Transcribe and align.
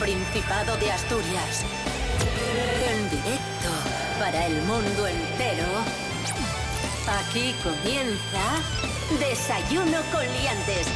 Principado 0.00 0.76
de 0.76 0.92
Asturias. 0.92 1.64
En 2.88 3.10
directo 3.10 3.68
para 4.20 4.46
el 4.46 4.62
mundo 4.62 5.08
entero. 5.08 5.66
Aquí 7.20 7.52
comienza 7.64 8.62
Desayuno 9.18 9.98
con 10.12 10.22
Liantes. 10.22 10.86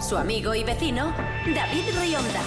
Su 0.00 0.16
amigo 0.16 0.54
y 0.54 0.62
vecino, 0.62 1.12
David 1.52 1.82
Rionda. 2.00 2.42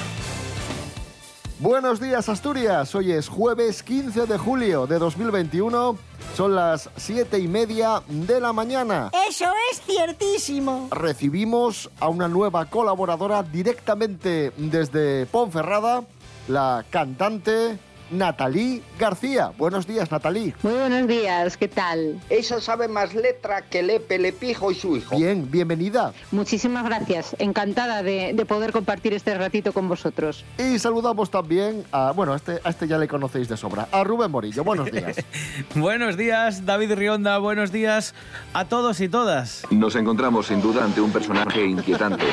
Buenos 1.60 2.00
días 2.00 2.30
Asturias, 2.30 2.94
hoy 2.96 3.12
es 3.12 3.28
jueves 3.30 3.84
15 3.84 4.26
de 4.26 4.38
julio 4.38 4.88
de 4.88 5.00
2021, 5.00 5.98
son 6.36 6.56
las 6.56 6.90
siete 6.98 7.40
y 7.40 7.48
media 7.48 8.02
de 8.08 8.40
la 8.40 8.54
mañana. 8.54 9.12
Eso 9.28 9.46
es 9.72 9.82
ciertísimo. 9.82 10.90
Recibimos 10.92 11.90
a 12.00 12.10
una 12.10 12.28
nueva 12.28 12.66
colaboradora 12.66 13.44
directamente 13.44 14.52
desde 14.58 15.26
Ponferrada, 15.28 16.04
la 16.48 16.86
cantante 16.90 17.78
Natalí 18.12 18.84
García. 19.00 19.52
Buenos 19.58 19.88
días, 19.88 20.12
Natalí. 20.12 20.54
Muy 20.64 20.74
buenos 20.74 21.08
días, 21.08 21.58
¿qué 21.58 21.68
tal? 21.68 22.20
Esa 22.30 22.62
sabe 22.62 22.88
más 22.88 23.14
letra 23.14 23.62
que 23.64 23.84
Lepe, 23.84 24.20
Lepijo 24.20 24.72
y 24.72 24.76
su 24.76 24.98
hijo. 24.98 25.16
Bien, 25.18 25.50
bienvenida. 25.50 26.14
Muchísimas 26.32 26.86
gracias, 26.86 27.36
encantada 27.40 28.04
de, 28.04 28.34
de 28.34 28.46
poder 28.46 28.72
compartir 28.72 29.14
este 29.14 29.34
ratito 29.36 29.74
con 29.74 29.88
vosotros. 29.88 30.46
Y 30.58 30.80
saludamos 30.80 31.30
también 31.30 31.84
a, 31.92 32.12
bueno, 32.12 32.34
a 32.34 32.36
este, 32.36 32.60
a 32.64 32.70
este 32.70 32.88
ya 32.88 32.98
le 32.98 33.08
conocéis 33.08 33.48
de 33.48 33.58
sobra, 33.58 33.88
a 33.92 34.04
Rubén 34.04 34.32
Morillo. 34.32 34.64
Buenos 34.64 34.92
días. 34.92 35.18
buenos 35.76 36.18
días, 36.18 36.66
David 36.66 36.94
Rionda. 36.94 37.38
Buenos 37.38 37.72
días 37.72 38.14
a 38.54 38.66
todos 38.66 39.00
y 39.02 39.10
todas. 39.10 39.64
Nos 39.72 39.96
encontramos 39.96 40.48
sin 40.48 40.62
duda 40.62 40.84
ante 40.84 41.02
un 41.02 41.12
personaje 41.12 41.66
inquietante. 41.66 42.26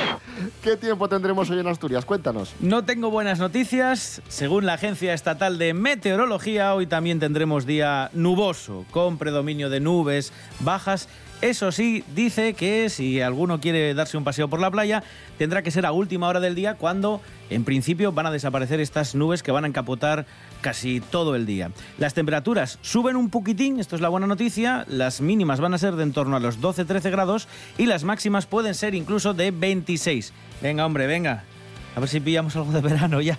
¿Qué 0.62 0.76
tiempo 0.76 1.08
tendremos 1.08 1.48
hoy 1.50 1.60
en 1.60 1.66
Asturias? 1.66 2.04
Cuéntanos. 2.04 2.54
No 2.60 2.84
tengo 2.84 3.10
buenas 3.10 3.38
noticias. 3.38 4.22
Según 4.28 4.66
la 4.66 4.74
Agencia 4.74 5.14
Estatal 5.14 5.58
de 5.58 5.69
Meteorología, 5.74 6.74
hoy 6.74 6.86
también 6.86 7.20
tendremos 7.20 7.66
día 7.66 8.10
nuboso, 8.12 8.84
con 8.90 9.18
predominio 9.18 9.70
de 9.70 9.80
nubes 9.80 10.32
bajas. 10.60 11.08
Eso 11.40 11.72
sí, 11.72 12.04
dice 12.14 12.52
que 12.52 12.90
si 12.90 13.20
alguno 13.20 13.60
quiere 13.60 13.94
darse 13.94 14.18
un 14.18 14.24
paseo 14.24 14.48
por 14.48 14.60
la 14.60 14.70
playa, 14.70 15.02
tendrá 15.38 15.62
que 15.62 15.70
ser 15.70 15.86
a 15.86 15.92
última 15.92 16.28
hora 16.28 16.38
del 16.38 16.54
día 16.54 16.74
cuando, 16.74 17.22
en 17.48 17.64
principio, 17.64 18.12
van 18.12 18.26
a 18.26 18.30
desaparecer 18.30 18.78
estas 18.78 19.14
nubes 19.14 19.42
que 19.42 19.50
van 19.50 19.64
a 19.64 19.68
encapotar 19.68 20.26
casi 20.60 21.00
todo 21.00 21.34
el 21.34 21.46
día. 21.46 21.70
Las 21.98 22.12
temperaturas 22.12 22.78
suben 22.82 23.16
un 23.16 23.30
poquitín, 23.30 23.80
esto 23.80 23.96
es 23.96 24.02
la 24.02 24.10
buena 24.10 24.26
noticia, 24.26 24.84
las 24.88 25.22
mínimas 25.22 25.60
van 25.60 25.72
a 25.72 25.78
ser 25.78 25.96
de 25.96 26.02
en 26.02 26.12
torno 26.12 26.36
a 26.36 26.40
los 26.40 26.60
12-13 26.60 27.10
grados 27.10 27.48
y 27.78 27.86
las 27.86 28.04
máximas 28.04 28.46
pueden 28.46 28.74
ser 28.74 28.94
incluso 28.94 29.32
de 29.32 29.50
26. 29.50 30.32
Venga, 30.60 30.84
hombre, 30.84 31.06
venga. 31.06 31.44
A 31.96 32.00
ver 32.00 32.08
si 32.08 32.20
pillamos 32.20 32.54
algo 32.56 32.72
de 32.72 32.80
verano 32.80 33.20
ya. 33.20 33.38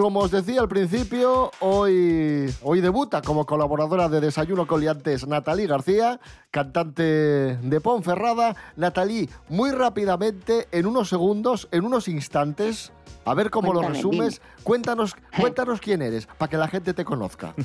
Como 0.00 0.20
os 0.20 0.30
decía 0.30 0.62
al 0.62 0.68
principio, 0.68 1.50
hoy, 1.60 2.50
hoy 2.62 2.80
debuta 2.80 3.20
como 3.20 3.44
colaboradora 3.44 4.08
de 4.08 4.22
Desayuno 4.22 4.66
con 4.66 4.80
Liantes 4.80 5.26
Natalí 5.26 5.66
García, 5.66 6.20
cantante 6.50 7.02
de 7.02 7.80
Ponferrada. 7.82 8.56
Natalí, 8.76 9.28
muy 9.50 9.72
rápidamente, 9.72 10.68
en 10.72 10.86
unos 10.86 11.10
segundos, 11.10 11.68
en 11.70 11.84
unos 11.84 12.08
instantes, 12.08 12.92
a 13.24 13.34
ver 13.34 13.50
cómo 13.50 13.72
lo 13.72 13.82
resumes, 13.82 14.40
cuéntanos, 14.62 15.14
cuéntanos 15.38 15.80
quién 15.80 16.02
eres, 16.02 16.26
para 16.26 16.48
que 16.48 16.56
la 16.56 16.68
gente 16.68 16.94
te 16.94 17.04
conozca. 17.04 17.54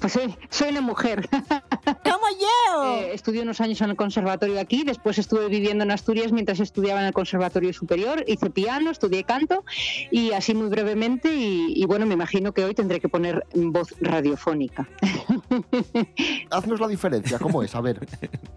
Pues 0.00 0.12
soy, 0.14 0.36
soy 0.50 0.70
una 0.70 0.80
mujer. 0.80 1.28
¡Como 2.04 2.26
yo! 2.40 2.84
Eh, 2.96 3.14
estudié 3.14 3.42
unos 3.42 3.60
años 3.60 3.80
en 3.80 3.90
el 3.90 3.96
conservatorio 3.96 4.60
aquí, 4.60 4.82
después 4.84 5.18
estuve 5.18 5.48
viviendo 5.48 5.84
en 5.84 5.90
Asturias 5.90 6.32
mientras 6.32 6.60
estudiaba 6.60 7.00
en 7.00 7.06
el 7.06 7.12
conservatorio 7.12 7.72
superior, 7.72 8.24
hice 8.26 8.50
piano, 8.50 8.90
estudié 8.90 9.24
canto 9.24 9.64
y 10.10 10.32
así 10.32 10.54
muy 10.54 10.68
brevemente 10.68 11.32
y, 11.34 11.72
y 11.76 11.84
bueno, 11.86 12.06
me 12.06 12.14
imagino 12.14 12.52
que 12.52 12.64
hoy 12.64 12.74
tendré 12.74 13.00
que 13.00 13.08
poner 13.08 13.44
voz 13.54 13.94
radiofónica. 14.00 14.88
Haznos 16.50 16.80
la 16.80 16.88
diferencia, 16.88 17.38
¿cómo 17.38 17.62
es? 17.62 17.74
A 17.74 17.80
ver. 17.80 18.06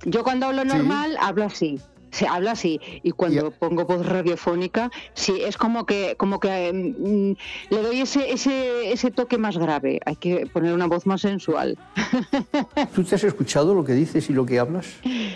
Yo 0.06 0.24
cuando 0.24 0.48
hablo 0.48 0.62
Sí. 0.64 0.68
normal 0.70 1.18
hablo 1.20 1.46
así. 1.46 1.80
Se 2.16 2.26
habla 2.28 2.52
así 2.52 2.80
y 3.04 3.12
cuando 3.12 3.48
Y- 3.48 3.50
pongo 3.60 3.84
voz 3.84 4.06
radiofónica, 4.06 4.90
sí, 5.14 5.42
es 5.42 5.58
como 5.58 5.86
que 5.86 6.16
como 6.18 6.40
que 6.40 6.72
mm, 6.74 7.74
le 7.74 7.82
doy 7.82 8.00
ese, 8.00 8.32
ese 8.32 8.94
ese 8.94 9.12
toque 9.12 9.38
más 9.38 9.58
grave. 9.58 10.00
Hay 10.06 10.16
que 10.16 10.48
poner 10.48 10.74
una 10.74 10.88
voz 10.88 11.06
más 11.06 11.20
sensual. 11.20 11.78
¿Tú 12.96 13.04
te 13.04 13.16
has 13.16 13.24
escuchado 13.26 13.74
lo 13.74 13.84
que 13.84 13.92
dices 13.94 14.30
y 14.30 14.34
lo 14.34 14.46
que 14.46 14.60
hablas? 14.60 14.86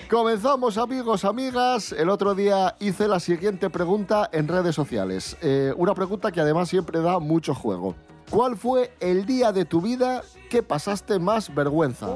Comenzamos 0.10 0.78
amigos, 0.78 1.26
amigas. 1.26 1.92
El 1.92 2.08
otro 2.10 2.34
día 2.34 2.76
hice 2.80 3.10
la 3.10 3.20
siguiente 3.20 3.70
pregunta 3.70 4.30
en 4.32 4.48
redes 4.48 4.74
sociales. 4.74 5.36
Eh, 5.42 5.74
una 5.76 5.94
pregunta 5.94 6.32
que 6.32 6.40
además 6.40 6.70
siempre 6.70 7.02
da 7.02 7.20
mucho 7.20 7.54
juego. 7.54 7.94
¿Cuál 8.30 8.56
fue 8.56 8.92
el 9.02 9.26
día 9.26 9.52
de 9.52 9.66
tu 9.66 9.82
vida 9.82 10.22
que 10.50 10.64
pasaste 10.64 11.20
más 11.20 11.54
vergüenza? 11.54 12.16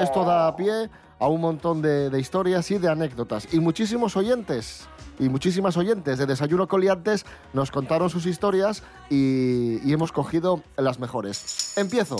Esto 0.00 0.24
da 0.24 0.56
pie 0.56 0.88
a 1.20 1.28
un 1.28 1.40
montón 1.40 1.82
de, 1.82 2.18
historias 2.18 2.70
y 2.70 2.78
de 2.78 2.88
anécdotas. 2.88 3.52
Y 3.52 3.60
muchísimos 3.60 4.16
oyentes 4.16 4.88
y 5.18 5.28
muchísimas 5.28 5.76
oyentes 5.76 6.18
de 6.18 6.26
Desayuno 6.26 6.66
Coliantes 6.66 7.26
nos 7.52 7.70
contaron 7.70 8.08
sus 8.10 8.26
historias 8.26 8.82
y, 9.10 9.78
y 9.86 9.92
hemos 9.92 10.12
cogido 10.12 10.62
las 10.76 10.98
mejores. 10.98 11.76
Empiezo. 11.76 12.16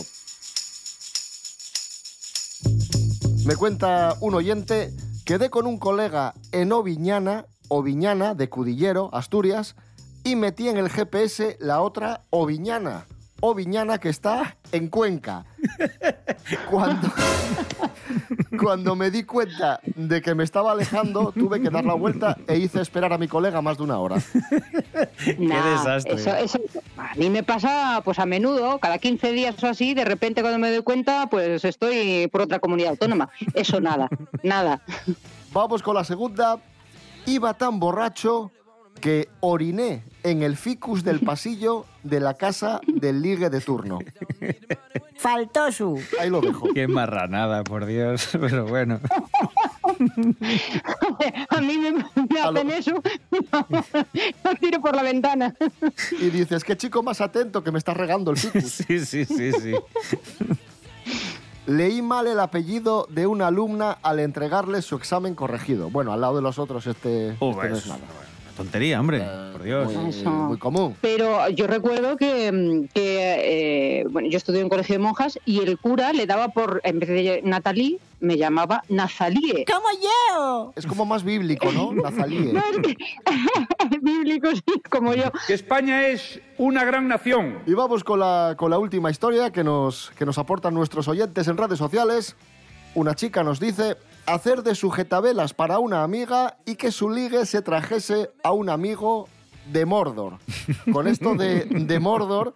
Me 3.46 3.56
cuenta 3.56 4.14
un 4.20 4.34
oyente, 4.34 4.92
quedé 5.24 5.48
con 5.48 5.66
un 5.66 5.78
colega 5.78 6.34
en 6.52 6.72
Oviñana, 6.72 7.46
Oviñana, 7.68 8.34
de 8.34 8.50
Cudillero, 8.50 9.08
Asturias, 9.14 9.76
y 10.24 10.36
metí 10.36 10.68
en 10.68 10.76
el 10.76 10.90
GPS 10.90 11.56
la 11.58 11.80
otra 11.80 12.24
Oviñana, 12.28 13.06
Oviñana 13.40 13.98
que 13.98 14.10
está 14.10 14.58
en 14.72 14.88
Cuenca. 14.88 15.44
Cuando, 16.68 17.08
cuando 18.58 18.96
me 18.96 19.10
di 19.10 19.24
cuenta 19.24 19.80
de 19.84 20.20
que 20.20 20.34
me 20.34 20.44
estaba 20.44 20.72
alejando, 20.72 21.32
tuve 21.32 21.60
que 21.60 21.70
dar 21.70 21.84
la 21.84 21.94
vuelta 21.94 22.36
e 22.48 22.56
hice 22.58 22.80
esperar 22.80 23.12
a 23.12 23.18
mi 23.18 23.28
colega 23.28 23.60
más 23.60 23.76
de 23.76 23.84
una 23.84 23.98
hora. 23.98 24.16
Nah, 25.38 25.78
desastre. 25.78 26.14
Eso, 26.14 26.34
eso 26.34 26.58
a 26.96 27.14
mí 27.14 27.30
me 27.30 27.42
pasa 27.42 28.00
pues 28.04 28.18
a 28.18 28.26
menudo, 28.26 28.78
cada 28.78 28.98
15 28.98 29.32
días 29.32 29.62
o 29.62 29.66
así, 29.68 29.94
de 29.94 30.04
repente 30.04 30.40
cuando 30.40 30.58
me 30.58 30.70
doy 30.70 30.82
cuenta, 30.82 31.28
pues 31.28 31.64
estoy 31.64 32.28
por 32.28 32.42
otra 32.42 32.58
comunidad 32.58 32.90
autónoma. 32.90 33.30
Eso 33.54 33.80
nada, 33.80 34.08
nada. 34.42 34.82
Vamos 35.52 35.82
con 35.82 35.94
la 35.94 36.04
segunda. 36.04 36.58
Iba 37.26 37.54
tan 37.54 37.80
borracho 37.80 38.50
que 39.00 39.28
oriné 39.40 40.04
en 40.22 40.42
el 40.42 40.56
ficus 40.56 41.04
del 41.04 41.20
pasillo 41.20 41.86
de 42.02 42.20
la 42.20 42.34
casa 42.34 42.80
del 42.86 43.20
ligue 43.22 43.50
de 43.50 43.60
turno. 43.60 43.98
Faltó 45.16 45.70
su. 45.70 46.00
Ahí 46.20 46.30
lo 46.30 46.40
dejo. 46.40 46.68
Qué 46.72 46.88
marranada, 46.88 47.62
por 47.64 47.84
Dios. 47.86 48.28
Pero 48.40 48.66
bueno. 48.66 49.00
A 51.50 51.60
mí 51.60 51.78
me, 51.78 51.90
lo- 51.92 52.48
hacen 52.48 52.70
eso, 52.70 53.02
no 54.44 54.54
tiro 54.60 54.80
por 54.80 54.96
la 54.96 55.02
ventana. 55.02 55.54
Y 56.20 56.30
dices, 56.30 56.64
qué 56.64 56.76
chico 56.76 57.02
más 57.02 57.20
atento 57.20 57.62
que 57.62 57.70
me 57.72 57.78
está 57.78 57.92
regando 57.94 58.30
el 58.30 58.36
ficus. 58.38 58.70
Sí, 58.70 59.04
sí, 59.04 59.24
sí, 59.24 59.52
sí. 59.52 59.74
Leí 61.66 62.02
mal 62.02 62.26
el 62.26 62.40
apellido 62.40 63.06
de 63.10 63.26
una 63.26 63.48
alumna 63.48 63.98
al 64.02 64.18
entregarle 64.20 64.82
su 64.82 64.96
examen 64.96 65.34
corregido. 65.34 65.90
Bueno, 65.90 66.12
al 66.12 66.20
lado 66.20 66.36
de 66.36 66.42
los 66.42 66.58
otros 66.58 66.86
este, 66.86 67.30
este 67.30 67.44
no 67.44 67.62
es 67.62 67.78
es 67.78 67.86
nada. 67.86 68.00
Tontería, 68.60 69.00
hombre. 69.00 69.24
Por 69.52 69.62
Dios. 69.62 69.92
Muy, 69.94 70.10
Eso. 70.10 70.30
muy 70.30 70.58
común. 70.58 70.94
Pero 71.00 71.48
yo 71.48 71.66
recuerdo 71.66 72.18
que, 72.18 72.52
mm, 72.52 72.88
que, 72.92 74.00
eh, 74.02 74.04
bueno, 74.10 74.28
yo 74.28 74.36
estudié 74.36 74.60
en 74.60 74.64
un 74.66 74.70
colegio 74.70 74.96
de 74.96 74.98
monjas 74.98 75.38
y 75.46 75.60
el 75.60 75.78
cura 75.78 76.12
le 76.12 76.26
daba 76.26 76.48
por, 76.48 76.82
en 76.84 76.98
vez 76.98 77.08
de 77.08 77.40
Natalí, 77.42 77.98
me 78.20 78.36
llamaba 78.36 78.82
Nazalie. 78.90 79.64
¡Como 79.64 79.86
yo! 80.02 80.72
Es 80.76 80.86
como 80.86 81.06
más 81.06 81.24
bíblico, 81.24 81.72
¿no? 81.72 81.92
Nazalie. 82.02 82.52
Bíblico, 84.02 84.50
sí, 84.54 84.82
como 84.90 85.14
yo. 85.14 85.32
que 85.46 85.54
España 85.54 86.08
es 86.08 86.38
una 86.58 86.84
gran 86.84 87.08
nación. 87.08 87.60
Y 87.66 87.72
vamos 87.72 88.04
con 88.04 88.20
la, 88.20 88.56
con 88.58 88.70
la 88.70 88.78
última 88.78 89.10
historia 89.10 89.50
que 89.50 89.64
nos, 89.64 90.12
que 90.18 90.26
nos 90.26 90.36
aportan 90.36 90.74
nuestros 90.74 91.08
oyentes 91.08 91.48
en 91.48 91.56
redes 91.56 91.78
sociales. 91.78 92.36
Una 92.94 93.14
chica 93.14 93.42
nos 93.42 93.58
dice 93.58 93.96
hacer 94.34 94.62
de 94.62 94.74
sujetabelas 94.74 95.54
para 95.54 95.78
una 95.78 96.02
amiga 96.02 96.56
y 96.66 96.74
que 96.76 96.90
su 96.92 97.10
ligue 97.10 97.46
se 97.46 97.62
trajese 97.62 98.30
a 98.42 98.52
un 98.52 98.68
amigo 98.70 99.28
de 99.72 99.84
Mordor. 99.86 100.38
Con 100.92 101.06
esto 101.08 101.34
de, 101.34 101.64
de 101.64 102.00
Mordor 102.00 102.54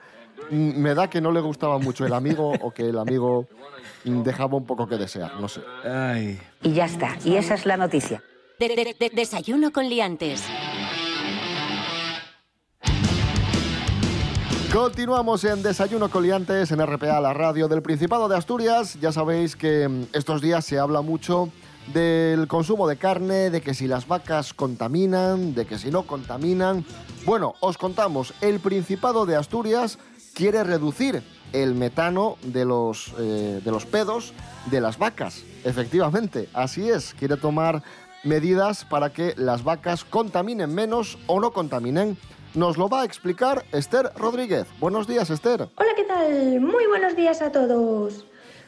mm, 0.51 0.77
me 0.81 0.95
da 0.95 1.09
que 1.09 1.21
no 1.21 1.31
le 1.33 1.41
gustaba 1.41 1.79
mucho 1.79 2.05
el 2.07 2.13
amigo 2.13 2.53
o 2.61 2.71
que 2.73 2.89
el 2.89 2.99
amigo 2.99 3.47
mm, 4.05 4.23
dejaba 4.23 4.57
un 4.57 4.67
poco 4.67 4.87
que 4.89 4.97
desear, 4.97 5.39
no 5.41 5.49
sé. 5.49 5.61
Ay. 5.85 6.41
Y 6.63 6.73
ya 6.73 6.87
está. 6.87 7.17
Y 7.25 7.37
esa 7.37 7.55
es 7.55 7.67
la 7.67 7.77
noticia. 7.77 8.23
De- 8.59 8.69
de- 8.69 8.97
de- 8.99 9.11
desayuno 9.15 9.73
con 9.73 9.89
liantes. 9.89 10.43
Continuamos 14.73 15.45
en 15.45 15.63
Desayuno 15.63 16.09
Coliantes 16.11 16.73
en 16.73 16.85
RPA, 16.85 17.21
la 17.21 17.33
radio 17.33 17.69
del 17.69 17.81
Principado 17.81 18.29
de 18.29 18.37
Asturias. 18.37 18.99
Ya 19.01 19.13
sabéis 19.13 19.55
que 19.55 19.87
mm, 19.89 20.07
estos 20.13 20.41
días 20.43 20.65
se 20.65 20.79
habla 20.81 21.01
mucho 21.01 21.49
del 21.93 22.49
consumo 22.49 22.89
de 22.89 22.97
carne, 22.97 23.51
de 23.51 23.61
que 23.61 23.75
si 23.75 23.87
las 23.87 24.09
vacas 24.09 24.55
contaminan, 24.55 25.55
de 25.55 25.67
que 25.67 25.79
si 25.79 25.91
no 25.91 26.05
contaminan. 26.05 26.85
Bueno, 27.25 27.55
os 27.61 27.79
contamos, 27.79 28.35
el 28.41 28.61
Principado 28.61 29.27
de 29.27 29.37
Asturias 29.37 29.99
quiere 30.35 30.65
reducir 30.65 31.23
el 31.53 31.75
metano 31.75 32.37
de 32.43 32.65
los, 32.65 33.15
eh, 33.19 33.61
de 33.65 33.71
los 33.71 33.87
pedos 33.87 34.33
de 34.71 34.81
las 34.81 34.99
vacas. 34.99 35.45
Efectivamente, 35.65 36.49
así 36.53 36.89
es, 36.91 37.15
quiere 37.15 37.37
tomar 37.37 37.83
medidas 38.25 38.85
para 38.85 39.11
que 39.11 39.35
las 39.37 39.63
vacas 39.63 40.05
contaminen 40.05 40.75
menos 40.75 41.19
o 41.27 41.41
no 41.41 41.53
contaminen. 41.53 42.17
Nos 42.55 42.77
lo 42.77 42.89
va 42.89 43.03
a 43.03 43.05
explicar 43.05 43.65
Esther 43.73 44.13
Rodríguez. 44.17 44.67
Buenos 44.81 45.07
días, 45.07 45.31
Esther. 45.31 45.69
Hola, 45.77 45.91
¿qué 45.97 46.05
tal? 46.05 46.61
Muy 46.61 46.87
buenos 46.87 47.17
días 47.17 47.43
a 47.43 47.51
todos. 47.51 48.25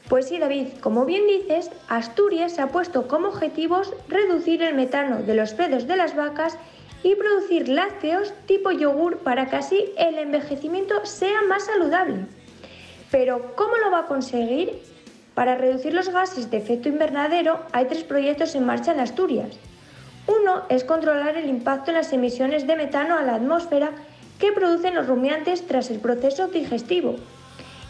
Pues 0.08 0.28
sí, 0.28 0.38
David, 0.38 0.68
como 0.80 1.04
bien 1.04 1.26
dices, 1.26 1.70
Asturias 1.88 2.52
se 2.52 2.62
ha 2.62 2.68
puesto 2.68 3.08
como 3.08 3.28
objetivos 3.28 3.92
reducir 4.08 4.62
el 4.62 4.76
metano 4.76 5.22
de 5.22 5.34
los 5.34 5.52
pedos 5.52 5.88
de 5.88 5.96
las 5.96 6.14
vacas 6.14 6.56
y 7.02 7.16
producir 7.16 7.68
lácteos 7.68 8.32
tipo 8.46 8.70
yogur 8.70 9.18
para 9.18 9.46
que 9.46 9.56
así 9.56 9.92
el 9.98 10.16
envejecimiento 10.18 11.04
sea 11.04 11.42
más 11.48 11.66
saludable. 11.66 12.26
Pero, 13.10 13.56
¿cómo 13.56 13.76
lo 13.78 13.90
va 13.90 14.00
a 14.00 14.06
conseguir? 14.06 14.80
Para 15.34 15.56
reducir 15.56 15.92
los 15.92 16.08
gases 16.08 16.52
de 16.52 16.58
efecto 16.58 16.88
invernadero 16.88 17.60
hay 17.72 17.86
tres 17.86 18.04
proyectos 18.04 18.54
en 18.54 18.64
marcha 18.64 18.92
en 18.92 19.00
Asturias. 19.00 19.58
Uno 20.28 20.62
es 20.68 20.84
controlar 20.84 21.36
el 21.36 21.48
impacto 21.48 21.90
en 21.90 21.96
las 21.96 22.12
emisiones 22.12 22.66
de 22.66 22.76
metano 22.76 23.18
a 23.18 23.22
la 23.22 23.34
atmósfera 23.34 23.90
que 24.38 24.52
producen 24.52 24.94
los 24.94 25.08
rumiantes 25.08 25.66
tras 25.66 25.90
el 25.90 25.98
proceso 25.98 26.46
digestivo 26.46 27.16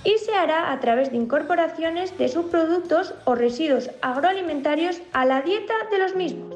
y 0.06 0.18
se 0.18 0.32
hará 0.32 0.70
a 0.70 0.78
través 0.78 1.10
de 1.10 1.16
incorporaciones 1.16 2.16
de 2.16 2.28
subproductos 2.28 3.12
o 3.24 3.34
residuos 3.34 3.90
agroalimentarios 4.02 5.02
a 5.12 5.24
la 5.24 5.42
dieta 5.42 5.74
de 5.90 5.98
los 5.98 6.14
mismos. 6.14 6.54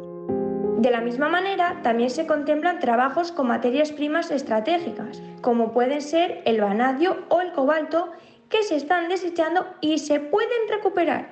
De 0.81 0.93
la 0.93 1.00
misma 1.00 1.29
manera, 1.29 1.81
también 1.82 2.11
se 2.11 2.29
contemplan 2.29 2.79
trabajos 2.79 3.32
con 3.32 3.49
materias 3.49 3.91
primas 3.91 4.31
estratégicas, 4.31 5.20
como 5.41 5.73
pueden 5.73 6.00
ser 6.00 6.43
el 6.44 6.61
vanadio 6.61 7.25
o 7.29 7.41
el 7.41 7.50
cobalto, 7.50 8.12
que 8.49 8.62
se 8.62 8.76
están 8.76 9.08
desechando 9.08 9.67
y 9.81 9.99
se 9.99 10.20
pueden 10.20 10.69
recuperar. 10.69 11.29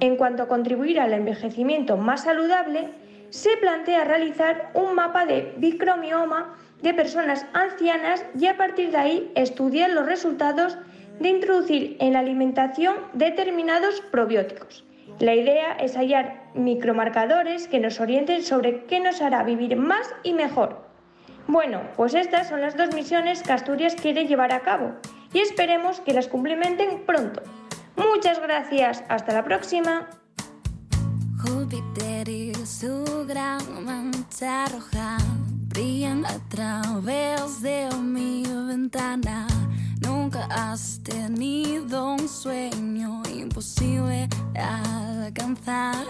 En 0.00 0.16
cuanto 0.16 0.42
a 0.42 0.48
contribuir 0.48 0.98
al 0.98 1.12
envejecimiento 1.12 1.96
más 1.96 2.24
saludable, 2.24 2.88
se 3.30 3.56
plantea 3.58 4.04
realizar 4.04 4.72
un 4.74 4.96
mapa 4.96 5.24
de 5.24 5.54
bicromioma 5.58 6.56
de 6.82 6.94
personas 6.94 7.46
ancianas 7.52 8.24
y 8.38 8.46
a 8.46 8.56
partir 8.56 8.90
de 8.90 8.96
ahí 8.96 9.32
estudiar 9.36 9.90
los 9.90 10.06
resultados 10.06 10.78
de 11.20 11.28
introducir 11.28 11.96
en 12.00 12.12
la 12.12 12.20
alimentación 12.20 12.96
determinados 13.12 14.00
probióticos. 14.10 14.84
La 15.20 15.34
idea 15.34 15.72
es 15.72 15.96
hallar 15.96 16.50
micromarcadores 16.54 17.66
que 17.66 17.80
nos 17.80 17.98
orienten 17.98 18.42
sobre 18.42 18.84
qué 18.84 19.00
nos 19.00 19.20
hará 19.20 19.42
vivir 19.42 19.76
más 19.76 20.14
y 20.22 20.32
mejor. 20.32 20.86
Bueno, 21.48 21.80
pues 21.96 22.14
estas 22.14 22.48
son 22.48 22.60
las 22.60 22.76
dos 22.76 22.94
misiones 22.94 23.42
que 23.42 23.52
Asturias 23.52 23.96
quiere 23.96 24.26
llevar 24.26 24.52
a 24.52 24.60
cabo 24.60 24.92
y 25.32 25.40
esperemos 25.40 26.00
que 26.00 26.12
las 26.12 26.28
cumplimenten 26.28 27.04
pronto. 27.04 27.42
Muchas 27.96 28.40
gracias, 28.40 29.02
hasta 29.08 29.32
la 29.32 29.44
próxima. 29.44 30.08
Nunca 40.00 40.46
has 40.50 41.00
tenido 41.02 42.14
un 42.14 42.28
sueño 42.28 43.22
imposible 43.32 44.28
de 44.52 44.60
alcanzar. 44.60 46.04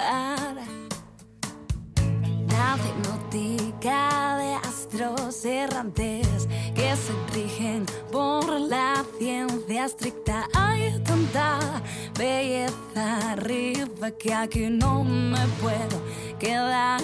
La 2.48 2.76
hipnótica 2.76 4.36
de 4.38 4.54
astros 4.54 5.44
errantes 5.44 6.48
que 6.74 6.96
se 6.96 7.12
rigen 7.34 7.86
por 8.10 8.60
la 8.60 9.04
ciencia 9.18 9.84
estricta. 9.86 10.46
Hay 10.54 10.98
tanta 11.04 11.82
belleza 12.18 13.32
arriba 13.32 14.10
que 14.12 14.34
aquí 14.34 14.68
no 14.70 15.04
me 15.04 15.44
puedo 15.60 16.02
quedar. 16.38 17.00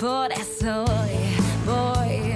Por 0.00 0.32
eso 0.32 0.84
voy, 0.84 1.16
voy, 1.66 2.33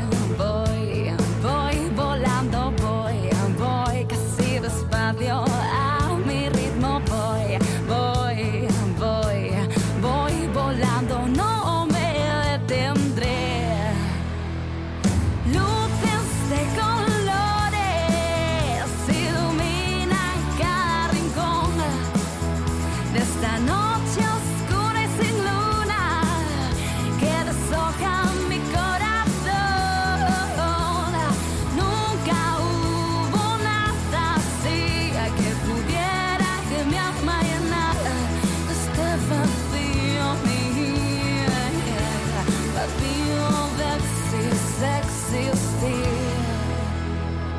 despacio 5.18 5.47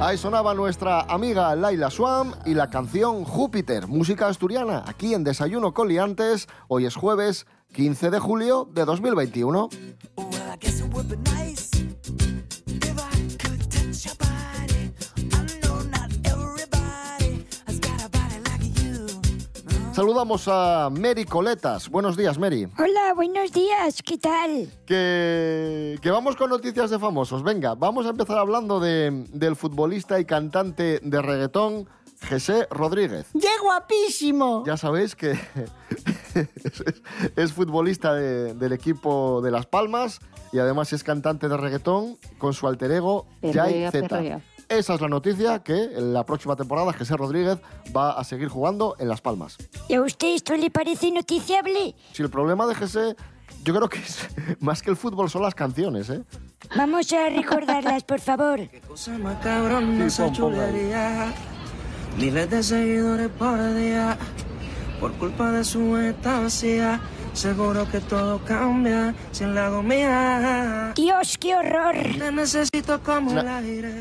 Ahí 0.09 0.17
sonaba 0.17 0.55
nuestra 0.55 1.01
amiga 1.01 1.55
Laila 1.55 1.91
Swam 1.91 2.33
y 2.43 2.55
la 2.55 2.71
canción 2.71 3.25
Júpiter, 3.25 3.85
música 3.85 4.27
asturiana, 4.27 4.83
aquí 4.87 5.13
en 5.13 5.23
Desayuno 5.23 5.71
Coliantes. 5.75 6.47
Hoy 6.67 6.87
es 6.87 6.95
jueves 6.95 7.45
15 7.73 8.09
de 8.09 8.17
julio 8.17 8.67
de 8.73 8.85
2021. 8.85 9.69
Saludamos 20.03 20.47
a 20.47 20.89
Mary 20.97 21.25
Coletas. 21.25 21.89
Buenos 21.89 22.15
días, 22.15 22.37
Mary. 22.37 22.65
Hola, 22.77 23.13
buenos 23.13 23.51
días, 23.51 24.01
¿qué 24.01 24.17
tal? 24.17 24.71
Que, 24.85 25.99
que 26.01 26.09
vamos 26.09 26.37
con 26.37 26.49
noticias 26.49 26.89
de 26.89 26.97
famosos. 26.97 27.43
Venga, 27.43 27.75
vamos 27.75 28.05
a 28.05 28.11
empezar 28.11 28.37
hablando 28.37 28.79
de- 28.79 29.25
del 29.33 29.57
futbolista 29.57 30.17
y 30.17 30.23
cantante 30.23 31.01
de 31.03 31.21
reggaetón, 31.21 31.89
José 32.29 32.65
Rodríguez. 32.71 33.25
¡Qué 33.33 33.49
guapísimo! 33.61 34.63
Ya 34.65 34.77
sabéis 34.77 35.17
que 35.17 35.31
es, 36.33 36.83
es 37.35 37.51
futbolista 37.51 38.13
de- 38.13 38.53
del 38.53 38.71
equipo 38.71 39.41
de 39.41 39.51
Las 39.51 39.65
Palmas 39.65 40.21
y 40.53 40.59
además 40.59 40.93
es 40.93 41.03
cantante 41.03 41.49
de 41.49 41.57
reggaetón 41.57 42.15
con 42.37 42.53
su 42.53 42.69
alter 42.69 42.89
ego 42.93 43.25
Jai 43.41 43.51
Perrea, 43.91 43.91
Z. 43.91 44.41
Esa 44.69 44.93
es 44.93 45.01
la 45.01 45.07
noticia 45.07 45.59
que 45.63 45.73
en 45.73 46.13
la 46.13 46.23
próxima 46.25 46.55
temporada 46.55 46.93
José 46.93 47.17
Rodríguez 47.17 47.57
va 47.95 48.11
a 48.11 48.23
seguir 48.23 48.49
jugando 48.49 48.95
en 48.99 49.09
Las 49.09 49.19
Palmas. 49.19 49.57
¿Y 49.87 49.95
a 49.95 50.01
usted 50.01 50.35
esto 50.35 50.55
le 50.55 50.69
parece 50.69 51.11
noticiable? 51.11 51.95
Si 52.13 52.21
el 52.21 52.29
problema 52.29 52.67
de 52.67 52.75
José, 52.75 53.15
yo 53.63 53.73
creo 53.75 53.89
que 53.89 53.97
es 53.97 54.27
más 54.59 54.83
que 54.83 54.91
el 54.91 54.95
fútbol 54.95 55.27
son 55.29 55.41
las 55.41 55.55
canciones, 55.55 56.09
¿eh? 56.11 56.23
Vamos 56.75 57.11
a 57.13 57.29
recordarlas, 57.29 58.03
por 58.03 58.19
favor. 58.19 58.59
Cosa 58.87 59.17
más 59.17 59.37
cabrón 59.43 59.99
esa 60.03 60.27
Sí, 60.27 60.33
chulería. 60.35 61.33
Miles 62.17 62.49
de 62.51 62.61
seguidores 62.61 63.29
por 63.29 63.73
día. 63.73 64.17
Por 64.99 65.13
culpa 65.13 65.51
de 65.51 65.63
su 65.63 65.97
esta 65.97 66.41
vacía. 66.41 66.99
Seguro 67.33 67.89
que 67.89 68.01
todo 68.01 68.39
cambia 68.45 69.15
si 69.31 69.45
en 69.45 69.55
la 69.55 69.67
hago 69.67 69.81
mía. 69.81 70.93
Dios, 70.95 71.37
qué 71.39 71.55
horror. 71.55 71.95
Te 71.95 72.31
necesito 72.31 73.01
como 73.01 73.31
Na- 73.33 73.41
el 73.41 73.47
aire. 73.65 73.93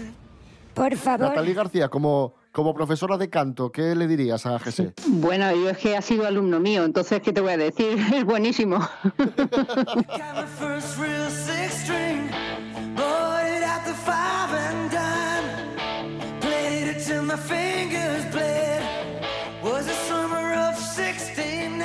Por 0.78 0.96
favor. 0.96 1.28
Natalie 1.30 1.54
García, 1.54 1.88
como, 1.88 2.34
como 2.52 2.72
profesora 2.72 3.18
de 3.18 3.28
canto, 3.28 3.72
¿qué 3.72 3.96
le 3.96 4.06
dirías 4.06 4.46
a 4.46 4.58
José? 4.60 4.94
Bueno, 5.08 5.50
yo 5.52 5.70
es 5.70 5.78
que 5.78 5.96
ha 5.96 6.02
sido 6.02 6.24
alumno 6.24 6.60
mío, 6.60 6.84
entonces, 6.84 7.20
¿qué 7.20 7.32
te 7.32 7.40
voy 7.40 7.52
a 7.54 7.56
decir? 7.56 7.98
Es 8.14 8.24
buenísimo. 8.24 8.78
First 10.58 10.98
real 10.98 11.30
six 11.30 11.82
string. 11.82 12.30
Bought 12.94 13.44
it 13.44 13.64
at 13.64 13.84
the 13.84 13.94
five 13.94 14.54
and 14.54 14.90
dime. 14.90 16.40
Played 16.40 17.22
my 17.24 17.36
fingers 17.36 18.24
bled. 18.30 18.82
Was 19.64 19.86
the 19.86 19.94
summer 20.08 20.54
of 20.54 20.76
69. 20.78 21.84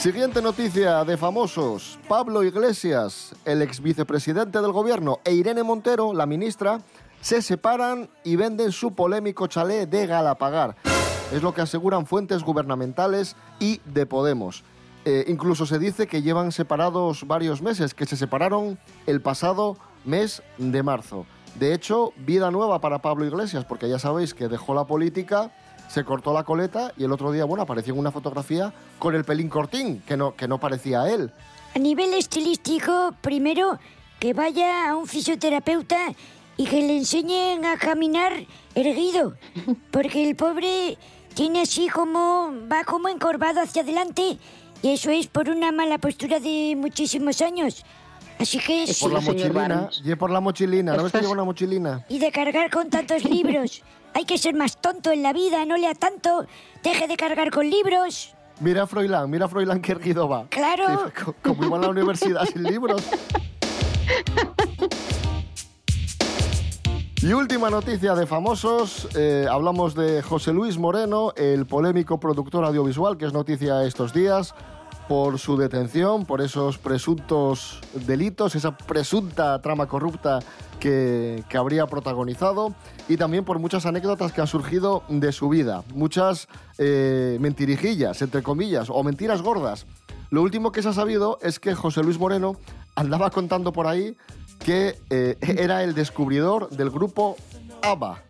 Siguiente 0.00 0.42
noticia 0.42 1.04
de 1.04 1.16
famosos. 1.16 1.96
Pablo 2.08 2.42
Iglesias, 2.42 3.36
el 3.44 3.62
ex 3.62 3.80
vicepresidente 3.80 4.60
del 4.60 4.72
gobierno, 4.72 5.20
e 5.24 5.32
Irene 5.32 5.62
Montero, 5.62 6.12
la 6.12 6.26
ministra, 6.26 6.80
se 7.22 7.40
separan 7.40 8.10
y 8.24 8.36
venden 8.36 8.72
su 8.72 8.94
polémico 8.94 9.46
chalet 9.46 9.88
de 9.88 10.06
Galapagar. 10.06 10.76
Es 11.32 11.40
lo 11.40 11.54
que 11.54 11.62
aseguran 11.62 12.04
fuentes 12.04 12.42
gubernamentales 12.42 13.36
y 13.58 13.80
de 13.86 14.04
Podemos. 14.04 14.64
Eh, 15.04 15.24
incluso 15.28 15.64
se 15.64 15.78
dice 15.78 16.06
que 16.06 16.20
llevan 16.20 16.52
separados 16.52 17.26
varios 17.26 17.62
meses, 17.62 17.94
que 17.94 18.06
se 18.06 18.16
separaron 18.16 18.78
el 19.06 19.22
pasado 19.22 19.76
mes 20.04 20.42
de 20.58 20.82
marzo. 20.82 21.24
De 21.54 21.72
hecho, 21.72 22.12
vida 22.16 22.50
nueva 22.50 22.80
para 22.80 23.00
Pablo 23.00 23.24
Iglesias, 23.24 23.64
porque 23.64 23.88
ya 23.88 23.98
sabéis 23.98 24.34
que 24.34 24.48
dejó 24.48 24.74
la 24.74 24.84
política, 24.84 25.52
se 25.88 26.04
cortó 26.04 26.32
la 26.32 26.44
coleta 26.44 26.92
y 26.96 27.04
el 27.04 27.12
otro 27.12 27.30
día, 27.30 27.44
bueno, 27.44 27.62
apareció 27.62 27.94
en 27.94 28.00
una 28.00 28.10
fotografía 28.10 28.72
con 28.98 29.14
el 29.14 29.24
pelín 29.24 29.48
cortín, 29.48 30.02
que 30.06 30.16
no, 30.16 30.34
que 30.34 30.48
no 30.48 30.58
parecía 30.58 31.02
a 31.02 31.10
él. 31.10 31.32
A 31.74 31.78
nivel 31.78 32.14
estilístico, 32.14 33.14
primero 33.20 33.78
que 34.18 34.34
vaya 34.34 34.90
a 34.90 34.96
un 34.96 35.06
fisioterapeuta 35.06 36.14
y 36.56 36.64
que 36.66 36.80
le 36.82 36.96
enseñen 36.98 37.64
a 37.64 37.76
caminar 37.76 38.32
erguido, 38.74 39.34
porque 39.90 40.28
el 40.28 40.36
pobre 40.36 40.98
tiene 41.34 41.62
así 41.62 41.88
como 41.88 42.52
va 42.70 42.84
como 42.84 43.08
encorvado 43.08 43.60
hacia 43.60 43.82
adelante 43.82 44.38
y 44.82 44.88
eso 44.88 45.10
es 45.10 45.26
por 45.28 45.48
una 45.48 45.72
mala 45.72 45.98
postura 45.98 46.40
de 46.40 46.74
muchísimos 46.76 47.40
años. 47.42 47.84
Así 48.38 48.58
que 48.58 48.84
Es 48.84 48.98
por 48.98 49.12
la 49.12 49.20
mochilina, 49.20 49.88
y 50.04 50.10
es 50.10 50.16
por 50.16 50.30
la 50.30 50.40
mochilina, 50.40 50.96
¿no 50.96 51.04
ves 51.04 51.12
que 51.12 51.20
lleva 51.20 51.32
una 51.32 51.44
mochilina? 51.44 52.04
y 52.08 52.18
de 52.18 52.32
cargar 52.32 52.70
con 52.70 52.90
tantos 52.90 53.24
libros. 53.24 53.82
Hay 54.14 54.24
que 54.24 54.36
ser 54.36 54.54
más 54.54 54.78
tonto 54.80 55.10
en 55.10 55.22
la 55.22 55.32
vida, 55.32 55.64
no 55.64 55.76
lea 55.78 55.94
tanto. 55.94 56.44
Deje 56.82 57.06
de 57.08 57.16
cargar 57.16 57.50
con 57.50 57.70
libros. 57.70 58.34
Mira 58.60 58.82
a 58.82 58.86
Froilán, 58.86 59.30
mira 59.30 59.46
a 59.46 59.48
Froilán 59.48 59.80
que 59.80 59.92
erguido 59.92 60.28
va. 60.28 60.46
Claro. 60.50 60.84
Sí, 61.06 61.24
co- 61.24 61.34
como 61.42 61.64
iba 61.64 61.78
a 61.78 61.80
la 61.80 61.88
universidad 61.88 62.44
sin 62.46 62.64
libros. 62.64 63.02
Y 67.22 67.34
última 67.34 67.70
noticia 67.70 68.16
de 68.16 68.26
famosos, 68.26 69.06
eh, 69.14 69.46
hablamos 69.48 69.94
de 69.94 70.22
José 70.22 70.52
Luis 70.52 70.76
Moreno, 70.76 71.32
el 71.36 71.66
polémico 71.66 72.18
productor 72.18 72.64
audiovisual, 72.64 73.16
que 73.16 73.26
es 73.26 73.32
noticia 73.32 73.84
estos 73.84 74.12
días, 74.12 74.56
por 75.06 75.38
su 75.38 75.56
detención, 75.56 76.26
por 76.26 76.40
esos 76.40 76.78
presuntos 76.78 77.78
delitos, 78.08 78.56
esa 78.56 78.76
presunta 78.76 79.62
trama 79.62 79.86
corrupta 79.86 80.40
que, 80.80 81.44
que 81.48 81.56
habría 81.56 81.86
protagonizado, 81.86 82.74
y 83.08 83.16
también 83.16 83.44
por 83.44 83.60
muchas 83.60 83.86
anécdotas 83.86 84.32
que 84.32 84.40
han 84.40 84.48
surgido 84.48 85.04
de 85.08 85.30
su 85.30 85.48
vida, 85.48 85.84
muchas 85.94 86.48
eh, 86.78 87.38
mentirijillas, 87.40 88.20
entre 88.22 88.42
comillas, 88.42 88.90
o 88.90 89.00
mentiras 89.04 89.42
gordas. 89.42 89.86
Lo 90.30 90.42
último 90.42 90.72
que 90.72 90.82
se 90.82 90.88
ha 90.88 90.92
sabido 90.92 91.38
es 91.40 91.60
que 91.60 91.76
José 91.76 92.02
Luis 92.02 92.18
Moreno 92.18 92.56
andaba 92.96 93.30
contando 93.30 93.72
por 93.72 93.86
ahí 93.86 94.16
que 94.62 94.98
eh, 95.10 95.36
era 95.40 95.82
el 95.82 95.94
descubridor 95.94 96.70
del 96.70 96.90
grupo 96.90 97.36
ABBA. 97.82 98.22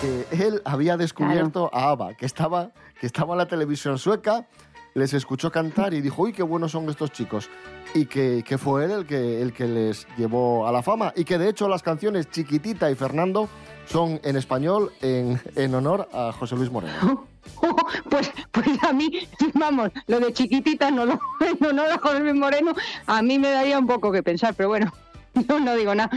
Que 0.00 0.46
él 0.46 0.62
había 0.64 0.96
descubierto 0.96 1.70
a 1.74 1.90
ABBA, 1.90 2.14
que 2.14 2.26
estaba, 2.26 2.70
que 2.98 3.06
estaba 3.06 3.34
en 3.34 3.38
la 3.38 3.46
televisión 3.46 3.98
sueca, 3.98 4.46
les 4.94 5.12
escuchó 5.12 5.52
cantar 5.52 5.92
y 5.92 6.00
dijo, 6.00 6.22
uy, 6.22 6.32
qué 6.32 6.42
buenos 6.42 6.72
son 6.72 6.88
estos 6.88 7.12
chicos. 7.12 7.50
Y 7.92 8.06
que, 8.06 8.42
que 8.46 8.56
fue 8.56 8.84
él 8.84 8.90
el 8.92 9.06
que, 9.06 9.42
el 9.42 9.52
que 9.52 9.66
les 9.66 10.06
llevó 10.16 10.66
a 10.66 10.72
la 10.72 10.82
fama. 10.82 11.12
Y 11.16 11.24
que 11.24 11.38
de 11.38 11.48
hecho 11.48 11.68
las 11.68 11.82
canciones 11.82 12.30
Chiquitita 12.30 12.90
y 12.90 12.94
Fernando 12.94 13.48
son 13.86 14.20
en 14.22 14.36
español 14.36 14.92
en, 15.02 15.40
en 15.56 15.74
honor 15.74 16.08
a 16.12 16.32
José 16.32 16.56
Luis 16.56 16.70
Moreno. 16.70 17.26
Pues, 18.10 18.30
pues 18.50 18.66
a 18.84 18.92
mí, 18.92 19.26
vamos, 19.54 19.90
lo 20.06 20.20
de 20.20 20.32
chiquitita 20.32 20.90
no 20.90 21.06
lo, 21.06 21.18
no, 21.60 21.72
no 21.72 21.86
lo 21.86 21.98
José 21.98 22.20
Luis 22.20 22.34
Moreno, 22.34 22.74
a 23.06 23.22
mí 23.22 23.38
me 23.38 23.50
daría 23.50 23.78
un 23.78 23.86
poco 23.86 24.12
que 24.12 24.22
pensar, 24.22 24.54
pero 24.54 24.68
bueno, 24.68 24.92
no, 25.48 25.60
no 25.60 25.74
digo 25.74 25.94
nada. 25.94 26.10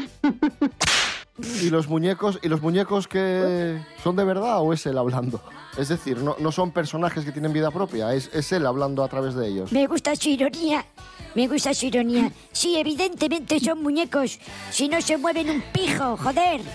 ¿Y 1.62 1.70
los 1.72 1.88
muñecos, 1.88 2.40
y 2.44 2.48
los 2.48 2.62
muñecos 2.62 3.08
que 3.08 3.82
son 4.04 4.16
de 4.16 4.24
verdad 4.24 4.60
o 4.62 4.72
es 4.74 4.86
él 4.86 4.98
hablando? 4.98 5.42
Es 5.78 5.90
decir, 5.90 6.20
no, 6.20 6.36
no 6.40 6.52
son 6.52 6.72
personajes 6.72 7.26
que 7.26 7.32
tienen 7.32 7.52
vida 7.54 7.72
propia, 7.72 8.14
es, 8.14 8.30
es 8.34 8.52
él 8.52 8.66
hablando 8.68 9.04
a 9.04 9.08
través 9.08 9.34
de 9.34 9.48
ellos. 9.48 9.72
Me 9.72 9.88
gusta 9.88 10.16
su 10.16 10.30
ironía. 10.30 10.86
Me 11.34 11.48
gusta 11.48 11.74
su 11.74 11.88
ironía. 11.88 12.32
Sí, 12.52 12.78
evidentemente 12.78 13.60
son 13.60 13.82
muñecos. 13.82 14.40
Si 14.70 14.88
no 14.88 15.02
se 15.02 15.18
mueven 15.18 15.50
un 15.50 15.62
pijo, 15.74 16.16
joder. 16.18 16.62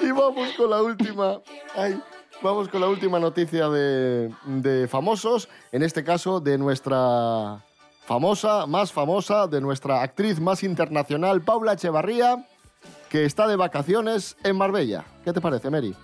Y 0.00 0.10
vamos 0.10 0.52
con 0.56 0.70
la 0.70 0.82
última. 0.82 1.40
ay, 1.74 2.00
vamos 2.42 2.68
con 2.68 2.80
la 2.80 2.88
última 2.88 3.18
noticia 3.18 3.68
de, 3.68 4.30
de 4.44 4.88
famosos. 4.88 5.48
En 5.72 5.82
este 5.82 6.04
caso, 6.04 6.40
de 6.40 6.58
nuestra 6.58 7.64
famosa, 8.04 8.66
más 8.66 8.92
famosa, 8.92 9.46
de 9.46 9.60
nuestra 9.60 10.02
actriz 10.02 10.40
más 10.40 10.62
internacional, 10.62 11.42
Paula 11.42 11.72
Echevarría, 11.72 12.46
que 13.08 13.24
está 13.24 13.46
de 13.46 13.56
vacaciones 13.56 14.36
en 14.44 14.56
Marbella. 14.56 15.04
¿Qué 15.24 15.32
te 15.32 15.40
parece, 15.40 15.70
Mary? 15.70 15.94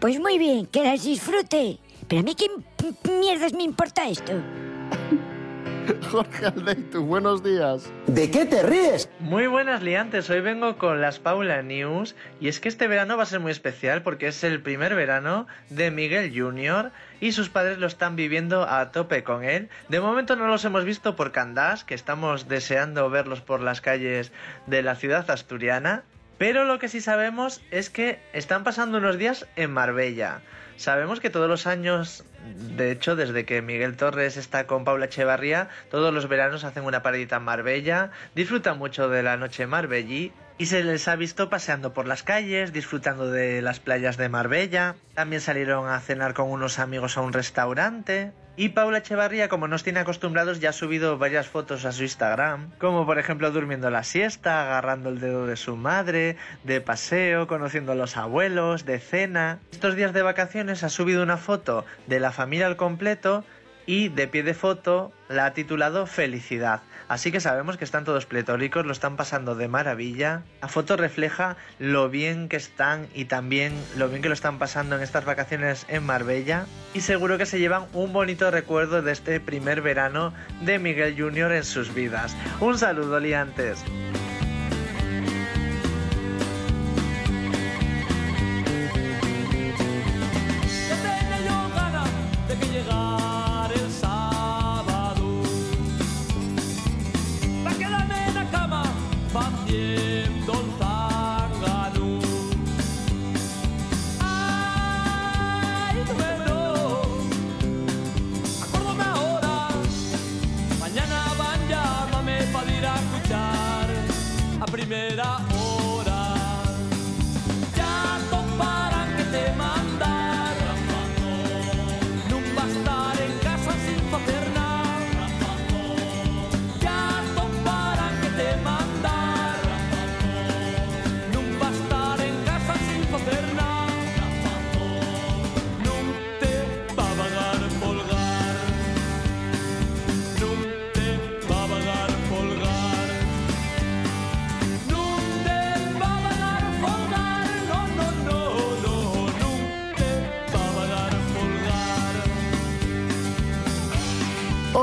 Pues 0.00 0.18
muy 0.18 0.38
bien, 0.38 0.66
que 0.66 0.82
las 0.82 1.04
disfrute. 1.04 1.78
Pero 2.08 2.20
a 2.20 2.24
mí 2.24 2.34
qué 2.34 2.48
mierdas 3.20 3.52
me 3.52 3.62
importa 3.62 4.08
esto. 4.08 4.32
Jorge 6.10 6.46
Aldeitu, 6.46 7.02
buenos 7.04 7.42
días. 7.42 7.90
¿De 8.06 8.30
qué 8.30 8.44
te 8.44 8.62
ríes? 8.62 9.08
Muy 9.18 9.46
buenas 9.46 9.82
liantes, 9.82 10.28
hoy 10.30 10.40
vengo 10.40 10.78
con 10.78 11.00
las 11.00 11.18
Paula 11.18 11.62
News 11.62 12.14
y 12.40 12.48
es 12.48 12.60
que 12.60 12.68
este 12.68 12.88
verano 12.88 13.16
va 13.16 13.24
a 13.24 13.26
ser 13.26 13.40
muy 13.40 13.50
especial 13.50 14.02
porque 14.02 14.28
es 14.28 14.44
el 14.44 14.62
primer 14.62 14.94
verano 14.94 15.46
de 15.70 15.90
Miguel 15.90 16.32
Jr. 16.34 16.92
y 17.20 17.32
sus 17.32 17.48
padres 17.48 17.78
lo 17.78 17.86
están 17.86 18.16
viviendo 18.16 18.68
a 18.68 18.92
tope 18.92 19.24
con 19.24 19.44
él. 19.44 19.68
De 19.88 20.00
momento 20.00 20.36
no 20.36 20.46
los 20.46 20.64
hemos 20.64 20.84
visto 20.84 21.16
por 21.16 21.32
Candás, 21.32 21.84
que 21.84 21.94
estamos 21.94 22.48
deseando 22.48 23.10
verlos 23.10 23.40
por 23.40 23.60
las 23.60 23.80
calles 23.80 24.32
de 24.66 24.82
la 24.82 24.94
ciudad 24.94 25.28
asturiana, 25.30 26.04
pero 26.38 26.64
lo 26.64 26.78
que 26.78 26.88
sí 26.88 27.00
sabemos 27.00 27.60
es 27.70 27.90
que 27.90 28.20
están 28.32 28.64
pasando 28.64 28.98
unos 28.98 29.18
días 29.18 29.46
en 29.56 29.72
Marbella. 29.72 30.42
Sabemos 30.76 31.20
que 31.20 31.30
todos 31.30 31.48
los 31.48 31.66
años, 31.66 32.24
de 32.76 32.90
hecho, 32.90 33.16
desde 33.16 33.44
que 33.44 33.62
Miguel 33.62 33.96
Torres 33.96 34.36
está 34.36 34.66
con 34.66 34.84
Paula 34.84 35.06
Echevarría, 35.06 35.68
todos 35.90 36.12
los 36.12 36.28
veranos 36.28 36.64
hacen 36.64 36.84
una 36.84 37.02
paradita 37.02 37.36
en 37.36 37.44
Marbella, 37.44 38.10
disfrutan 38.34 38.78
mucho 38.78 39.08
de 39.08 39.22
la 39.22 39.36
noche 39.36 39.66
marbellí 39.66 40.32
y 40.58 40.66
se 40.66 40.82
les 40.84 41.08
ha 41.08 41.16
visto 41.16 41.50
paseando 41.50 41.92
por 41.92 42.06
las 42.06 42.22
calles, 42.22 42.72
disfrutando 42.72 43.30
de 43.30 43.62
las 43.62 43.80
playas 43.80 44.16
de 44.16 44.28
Marbella. 44.28 44.96
También 45.14 45.40
salieron 45.40 45.88
a 45.88 46.00
cenar 46.00 46.34
con 46.34 46.50
unos 46.50 46.78
amigos 46.78 47.16
a 47.16 47.20
un 47.20 47.32
restaurante. 47.32 48.32
Y 48.54 48.68
Paula 48.68 48.98
Echevarría, 48.98 49.48
como 49.48 49.66
nos 49.66 49.82
tiene 49.82 50.00
acostumbrados, 50.00 50.60
ya 50.60 50.70
ha 50.70 50.72
subido 50.74 51.16
varias 51.16 51.46
fotos 51.46 51.86
a 51.86 51.92
su 51.92 52.02
Instagram, 52.02 52.70
como 52.78 53.06
por 53.06 53.18
ejemplo 53.18 53.50
durmiendo 53.50 53.88
la 53.88 54.04
siesta, 54.04 54.62
agarrando 54.62 55.08
el 55.08 55.20
dedo 55.20 55.46
de 55.46 55.56
su 55.56 55.74
madre, 55.74 56.36
de 56.62 56.82
paseo, 56.82 57.46
conociendo 57.46 57.92
a 57.92 57.94
los 57.94 58.18
abuelos, 58.18 58.84
de 58.84 58.98
cena. 58.98 59.58
Estos 59.72 59.96
días 59.96 60.12
de 60.12 60.20
vacaciones 60.20 60.84
ha 60.84 60.90
subido 60.90 61.22
una 61.22 61.38
foto 61.38 61.86
de 62.06 62.20
la 62.20 62.30
familia 62.30 62.66
al 62.66 62.76
completo 62.76 63.42
y 63.86 64.08
de 64.08 64.28
pie 64.28 64.42
de 64.42 64.54
foto 64.54 65.12
la 65.28 65.46
ha 65.46 65.54
titulado 65.54 66.06
Felicidad. 66.06 66.82
Así 67.08 67.30
que 67.30 67.40
sabemos 67.40 67.76
que 67.76 67.84
están 67.84 68.04
todos 68.04 68.24
pletóricos, 68.24 68.86
lo 68.86 68.92
están 68.92 69.16
pasando 69.16 69.54
de 69.54 69.68
maravilla. 69.68 70.42
La 70.62 70.68
foto 70.68 70.96
refleja 70.96 71.56
lo 71.78 72.08
bien 72.08 72.48
que 72.48 72.56
están 72.56 73.06
y 73.14 73.26
también 73.26 73.74
lo 73.96 74.08
bien 74.08 74.22
que 74.22 74.28
lo 74.28 74.34
están 74.34 74.58
pasando 74.58 74.96
en 74.96 75.02
estas 75.02 75.24
vacaciones 75.24 75.84
en 75.88 76.04
Marbella. 76.04 76.64
Y 76.94 77.00
seguro 77.00 77.36
que 77.36 77.46
se 77.46 77.58
llevan 77.58 77.86
un 77.92 78.12
bonito 78.12 78.50
recuerdo 78.50 79.02
de 79.02 79.12
este 79.12 79.40
primer 79.40 79.82
verano 79.82 80.32
de 80.62 80.78
Miguel 80.78 81.14
Jr. 81.18 81.52
en 81.52 81.64
sus 81.64 81.92
vidas. 81.92 82.34
Un 82.60 82.78
saludo, 82.78 83.20
liantes. 83.20 83.84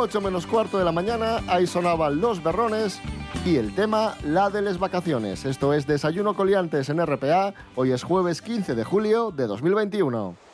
8 0.09 0.21
menos 0.21 0.47
cuarto 0.47 0.79
de 0.79 0.85
la 0.85 0.91
mañana, 0.91 1.43
ahí 1.47 1.67
sonaban 1.67 2.19
los 2.19 2.41
berrones 2.41 2.99
y 3.45 3.57
el 3.57 3.75
tema 3.75 4.15
la 4.23 4.49
de 4.49 4.63
las 4.63 4.79
vacaciones. 4.79 5.45
Esto 5.45 5.71
es 5.71 5.85
Desayuno 5.85 6.35
Coliantes 6.35 6.89
en 6.89 7.05
RPA. 7.05 7.53
Hoy 7.75 7.91
es 7.91 8.01
jueves 8.01 8.41
15 8.41 8.73
de 8.73 8.83
julio 8.83 9.29
de 9.29 9.45
2021. 9.45 10.48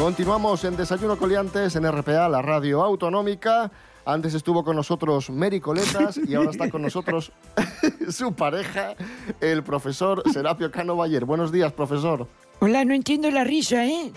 Continuamos 0.00 0.64
en 0.64 0.78
Desayuno 0.78 1.18
Coliantes 1.18 1.76
en 1.76 1.86
RPA, 1.86 2.26
la 2.30 2.40
radio 2.40 2.82
autonómica. 2.82 3.70
Antes 4.06 4.32
estuvo 4.32 4.64
con 4.64 4.74
nosotros 4.74 5.28
Mary 5.28 5.60
Coletas 5.60 6.18
y 6.26 6.34
ahora 6.34 6.50
está 6.50 6.70
con 6.70 6.80
nosotros 6.80 7.32
su 8.08 8.32
pareja, 8.32 8.94
el 9.42 9.62
profesor 9.62 10.22
Serapio 10.32 10.70
Cano 10.70 10.96
Bayer. 10.96 11.26
Buenos 11.26 11.52
días, 11.52 11.74
profesor. 11.74 12.26
Hola, 12.60 12.86
no 12.86 12.94
entiendo 12.94 13.30
la 13.30 13.44
risa, 13.44 13.84
¿eh? 13.84 14.10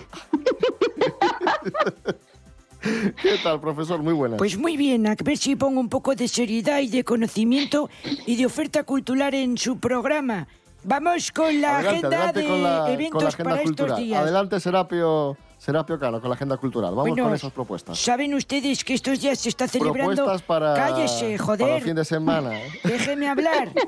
¿Qué 3.22 3.38
tal, 3.44 3.60
profesor? 3.60 4.02
Muy 4.02 4.14
buenas. 4.14 4.38
Pues 4.38 4.58
muy 4.58 4.78
bien, 4.78 5.06
a 5.06 5.16
ver 5.22 5.38
si 5.38 5.58
pongo 5.58 5.82
un 5.82 5.90
poco 5.90 6.16
de 6.16 6.30
seriedad 6.30 6.80
y 6.80 6.88
de 6.88 7.04
conocimiento 7.04 7.90
y 8.26 8.38
de 8.38 8.46
oferta 8.46 8.86
cultural 8.86 9.34
en 9.34 9.58
su 9.58 9.78
programa. 9.80 10.48
Vamos 10.86 11.32
con 11.32 11.62
la 11.62 11.80
adelante, 11.80 12.08
agenda 12.08 12.18
adelante 12.30 12.40
de 12.40 12.48
con 12.48 12.64
la, 12.64 12.92
eventos 12.92 13.12
con 13.12 13.24
la 13.24 13.30
agenda 13.30 13.52
para 13.52 13.64
cultural. 13.64 13.92
estos 13.92 14.06
días. 14.06 14.22
Adelante, 14.22 14.60
Serapio, 14.60 15.38
Serapio 15.64 15.98
Cano, 15.98 16.20
con 16.20 16.30
la 16.30 16.36
agenda 16.36 16.58
cultural. 16.58 16.92
Vamos 16.94 17.12
Bueno, 17.12 17.24
con 17.24 17.34
esas 17.34 17.54
propuestas. 17.54 17.98
¿Saben 17.98 18.34
ustedes 18.34 18.84
que 18.84 18.96
estos 18.96 19.22
días 19.22 19.40
se 19.40 19.48
está 19.48 19.66
celebrando... 19.66 20.16
Propuestas 20.16 20.42
para, 20.42 20.74
Cállese, 20.74 21.20
para 21.22 21.32
el 21.32 21.40
joder. 21.40 21.84
fin 21.84 21.96
de 21.96 22.04
semana. 22.04 22.60
¿eh? 22.60 22.70
Déjeme 22.84 23.30
hablar. 23.30 23.72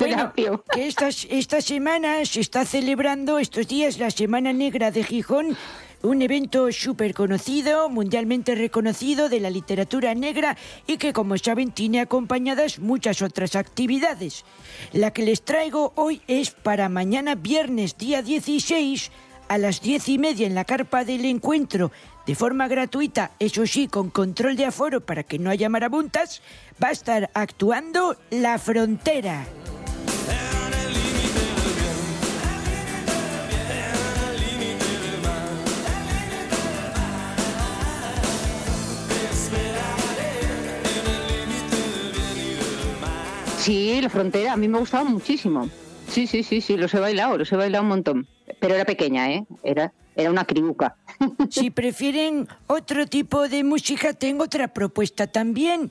Bueno, 0.00 0.32
que 0.34 0.88
estas, 0.88 1.24
esta 1.30 1.60
semana 1.60 2.24
se 2.24 2.40
está 2.40 2.64
celebrando 2.64 3.38
estos 3.38 3.68
días 3.68 4.00
la 4.00 4.10
Semana 4.10 4.52
Negra 4.52 4.90
de 4.90 5.04
Gijón, 5.04 5.56
un 6.02 6.20
evento 6.20 6.72
súper 6.72 7.14
conocido, 7.14 7.88
mundialmente 7.88 8.56
reconocido 8.56 9.28
de 9.28 9.38
la 9.38 9.50
literatura 9.50 10.16
negra 10.16 10.56
y 10.88 10.96
que, 10.96 11.12
como 11.12 11.38
saben, 11.38 11.70
tiene 11.70 12.00
acompañadas 12.00 12.80
muchas 12.80 13.22
otras 13.22 13.54
actividades. 13.54 14.44
La 14.92 15.12
que 15.12 15.22
les 15.22 15.42
traigo 15.42 15.92
hoy 15.94 16.22
es 16.26 16.50
para 16.50 16.88
mañana 16.88 17.36
viernes, 17.36 17.96
día 17.96 18.20
16, 18.20 19.12
a 19.48 19.58
las 19.58 19.80
diez 19.80 20.08
y 20.08 20.18
media 20.18 20.46
en 20.46 20.54
la 20.54 20.64
carpa 20.64 21.04
del 21.04 21.24
encuentro, 21.24 21.90
de 22.26 22.34
forma 22.34 22.68
gratuita, 22.68 23.32
eso 23.38 23.66
sí, 23.66 23.88
con 23.88 24.10
control 24.10 24.56
de 24.56 24.66
aforo 24.66 25.00
para 25.00 25.22
que 25.22 25.38
no 25.38 25.50
haya 25.50 25.68
marabuntas, 25.68 26.42
va 26.82 26.88
a 26.88 26.92
estar 26.92 27.30
actuando 27.34 28.16
La 28.30 28.58
Frontera. 28.58 29.46
Sí, 43.58 44.00
la 44.00 44.08
frontera, 44.08 44.54
a 44.54 44.56
mí 44.56 44.66
me 44.66 44.78
gustaba 44.78 45.04
muchísimo. 45.04 45.68
Sí, 46.08 46.26
sí, 46.26 46.42
sí, 46.42 46.62
sí, 46.62 46.78
los 46.78 46.94
he 46.94 47.00
bailado, 47.00 47.36
los 47.36 47.52
he 47.52 47.56
bailado 47.56 47.82
un 47.82 47.88
montón. 47.90 48.26
Pero 48.60 48.74
era 48.74 48.84
pequeña, 48.84 49.30
¿eh? 49.30 49.46
Era, 49.62 49.92
era 50.16 50.30
una 50.30 50.44
criuca. 50.44 50.96
Si 51.50 51.70
prefieren 51.70 52.48
otro 52.66 53.06
tipo 53.06 53.48
de 53.48 53.64
música, 53.64 54.12
tengo 54.12 54.44
otra 54.44 54.68
propuesta 54.68 55.26
también. 55.26 55.90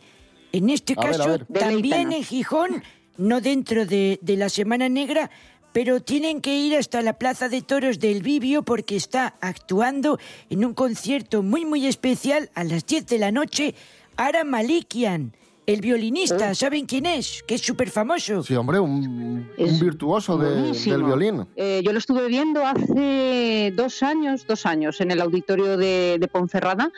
En 0.51 0.69
este 0.69 0.93
A 0.93 1.03
caso, 1.03 1.27
ver. 1.27 1.45
también 1.45 2.11
en 2.13 2.23
Gijón, 2.23 2.83
no 3.17 3.41
dentro 3.41 3.85
de, 3.85 4.19
de 4.21 4.37
la 4.37 4.49
Semana 4.49 4.87
Negra, 4.89 5.29
pero 5.73 6.01
tienen 6.01 6.41
que 6.41 6.57
ir 6.57 6.75
hasta 6.75 7.01
la 7.01 7.13
Plaza 7.13 7.49
de 7.49 7.61
Toros 7.61 7.99
del 7.99 8.23
Vivio 8.23 8.63
porque 8.63 8.95
está 8.95 9.35
actuando 9.41 10.17
en 10.49 10.65
un 10.65 10.73
concierto 10.73 11.43
muy, 11.43 11.65
muy 11.65 11.85
especial 11.85 12.49
a 12.55 12.63
las 12.63 12.85
10 12.85 13.05
de 13.07 13.19
la 13.19 13.31
noche 13.31 13.75
Ara 14.15 14.43
Malikian, 14.43 15.33
el 15.67 15.81
violinista. 15.81 16.55
¿Saben 16.55 16.85
quién 16.85 17.05
es? 17.05 17.43
Que 17.45 17.55
es 17.55 17.61
súper 17.61 17.89
famoso. 17.89 18.41
Sí, 18.41 18.55
hombre, 18.55 18.79
un, 18.79 19.49
un 19.57 19.79
virtuoso 19.79 20.37
de- 20.37 20.71
del 20.71 21.03
violín. 21.03 21.45
Eh, 21.57 21.81
yo 21.83 21.91
lo 21.91 21.99
estuve 21.99 22.25
viendo 22.29 22.65
hace 22.65 23.73
dos 23.75 24.01
años, 24.01 24.47
dos 24.47 24.65
años, 24.65 25.01
en 25.01 25.11
el 25.11 25.19
auditorio 25.19 25.75
de, 25.75 26.17
de 26.19 26.27
Ponferrada 26.29 26.89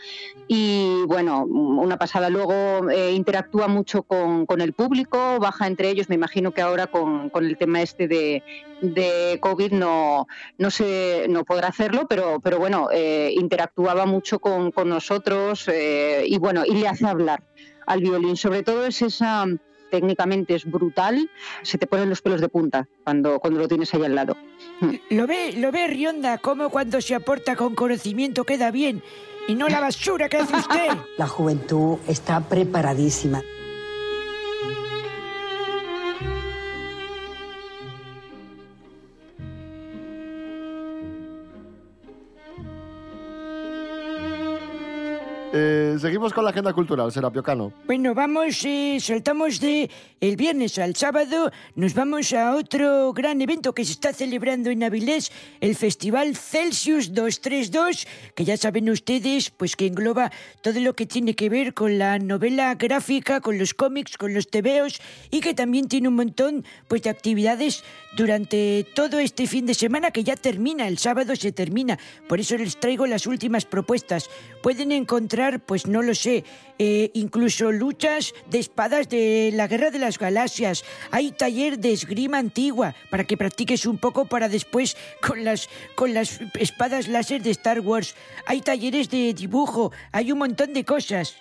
y 0.48 1.02
bueno, 1.08 1.46
una 1.46 1.98
pasada. 1.98 2.30
Luego 2.30 2.90
eh, 2.92 3.12
interactúa 3.14 3.68
mucho 3.68 4.04
con, 4.04 4.46
con 4.46 4.62
el 4.62 4.74
público, 4.74 5.40
baja 5.40 5.66
entre 5.66 5.90
ellos. 5.90 6.08
Me 6.08 6.16
imagino 6.16 6.52
que 6.52 6.62
ahora 6.62 6.86
con, 6.86 7.32
con 7.32 7.46
el 7.46 7.58
tema 7.58 7.82
este 7.82 8.08
de, 8.08 8.44
de 8.82 9.40
COVID 9.42 9.72
no, 9.72 10.28
no, 10.60 10.70
se, 10.70 11.26
no 11.28 11.44
podrá 11.44 11.70
hacerlo, 11.70 12.06
pero, 12.08 12.40
pero 12.40 12.60
bueno, 12.60 12.90
eh, 12.94 13.34
interactuaba 13.36 14.06
mucho 14.06 14.38
con, 14.38 14.72
con 14.72 14.90
nosotros 14.90 15.68
eh, 15.74 16.24
y 16.28 16.38
bueno, 16.38 16.64
y 16.68 16.76
le 16.76 16.88
hace 16.88 17.08
hablar 17.08 17.42
al 17.90 18.00
violín. 18.00 18.38
Sobre 18.38 18.64
todo 18.64 18.86
es 18.86 19.02
esa 19.02 19.46
técnicamente 19.90 20.56
es 20.56 20.66
brutal, 20.66 21.30
se 21.64 21.80
te 21.80 21.88
ponen 21.88 22.10
los 22.10 22.22
pelos 22.22 22.42
de 22.42 22.48
punta 22.48 22.88
cuando, 23.04 23.40
cuando 23.40 23.60
lo 23.60 23.68
tienes 23.68 23.92
ahí 23.94 24.04
al 24.04 24.14
lado. 24.14 24.38
Lo 25.10 25.26
ve, 25.26 25.54
lo 25.54 25.72
ve 25.72 25.88
Rionda, 25.88 26.38
como 26.38 26.70
cuando 26.70 27.02
se 27.02 27.16
aporta 27.16 27.56
con 27.56 27.74
conocimiento 27.74 28.44
queda 28.44 28.70
bien 28.70 29.02
y 29.48 29.56
no 29.56 29.68
la 29.68 29.80
basura 29.80 30.30
que 30.30 30.38
hace 30.38 30.56
usted. 30.56 30.90
La 31.18 31.28
juventud 31.28 31.98
está 32.08 32.40
preparadísima. 32.40 33.42
Eh, 45.52 45.98
seguimos 46.00 46.32
con 46.32 46.44
la 46.44 46.52
agenda 46.52 46.74
cultural, 46.74 47.12
Serapio 47.12 47.42
Cano. 47.42 47.74
Bueno, 47.88 48.14
vamos, 48.14 48.64
eh, 48.66 48.98
saltamos 49.00 49.60
de 49.60 49.90
el 50.22 50.36
viernes 50.36 50.78
al 50.78 50.96
sábado, 50.96 51.52
nos 51.76 51.94
vamos 51.94 52.34
a 52.34 52.56
otro 52.56 53.14
gran 53.14 53.42
evento 53.42 53.74
que 53.74 53.86
se 53.86 53.94
está 53.94 54.14
celebrando 54.14 54.70
en 54.70 54.84
Avilés, 54.84 55.32
el 55.60 55.76
Festival 55.76 56.36
Celsius 56.36 57.14
232, 57.14 58.06
que 58.36 58.46
ya 58.46 58.58
saben 58.58 58.90
ustedes, 58.90 59.50
pues 59.50 59.76
que 59.76 59.88
engloba 59.88 60.32
todo 60.62 60.80
lo 60.82 60.94
que 60.94 61.06
tiene 61.06 61.36
que 61.36 61.50
ver 61.50 61.74
con 61.74 61.98
la 61.98 62.20
novela 62.20 62.76
gráfica, 62.76 63.40
con 63.42 63.58
los 63.58 63.74
cómics, 63.74 64.18
con 64.18 64.34
los 64.34 64.50
tebeos 64.50 65.02
y 65.32 65.40
que 65.40 65.54
también 65.54 65.88
tiene 65.88 66.10
un 66.10 66.16
montón 66.16 66.66
pues 66.88 67.02
de 67.02 67.10
actividades 67.10 67.84
durante 68.16 68.86
todo 68.94 69.20
este 69.20 69.48
fin 69.48 69.66
de 69.66 69.74
semana 69.74 70.12
que 70.12 70.24
ya 70.24 70.36
termina, 70.36 70.88
el 70.88 70.98
sábado 70.98 71.36
se 71.36 71.52
termina. 71.52 71.98
Por 72.28 72.40
eso 72.40 72.58
les 72.58 72.78
traigo 72.78 73.08
las 73.08 73.26
últimas 73.26 73.66
propuestas. 73.66 74.30
Pueden 74.62 74.92
encontrar, 74.92 75.39
pues 75.66 75.88
no 75.88 76.02
lo 76.02 76.14
sé, 76.14 76.44
eh, 76.78 77.12
incluso 77.14 77.72
luchas 77.72 78.34
de 78.50 78.60
espadas 78.60 79.10
de 79.10 79.52
la 79.54 79.68
Guerra 79.68 79.90
de 79.90 80.00
las 80.00 80.20
Galaxias. 80.20 80.84
Hay 81.12 81.32
taller 81.32 81.80
de 81.80 81.94
esgrima 81.94 82.38
antigua 82.38 82.94
para 83.10 83.24
que 83.24 83.38
practiques 83.38 83.86
un 83.86 83.98
poco 83.98 84.26
para 84.26 84.50
después 84.50 84.98
con 85.22 85.44
las, 85.44 85.70
con 85.96 86.14
las 86.14 86.40
espadas 86.60 87.08
láser 87.08 87.42
de 87.42 87.52
Star 87.52 87.80
Wars. 87.80 88.16
Hay 88.46 88.62
talleres 88.62 89.10
de 89.10 89.34
dibujo, 89.34 89.92
hay 90.12 90.32
un 90.32 90.40
montón 90.40 90.74
de 90.74 90.84
cosas. 90.84 91.36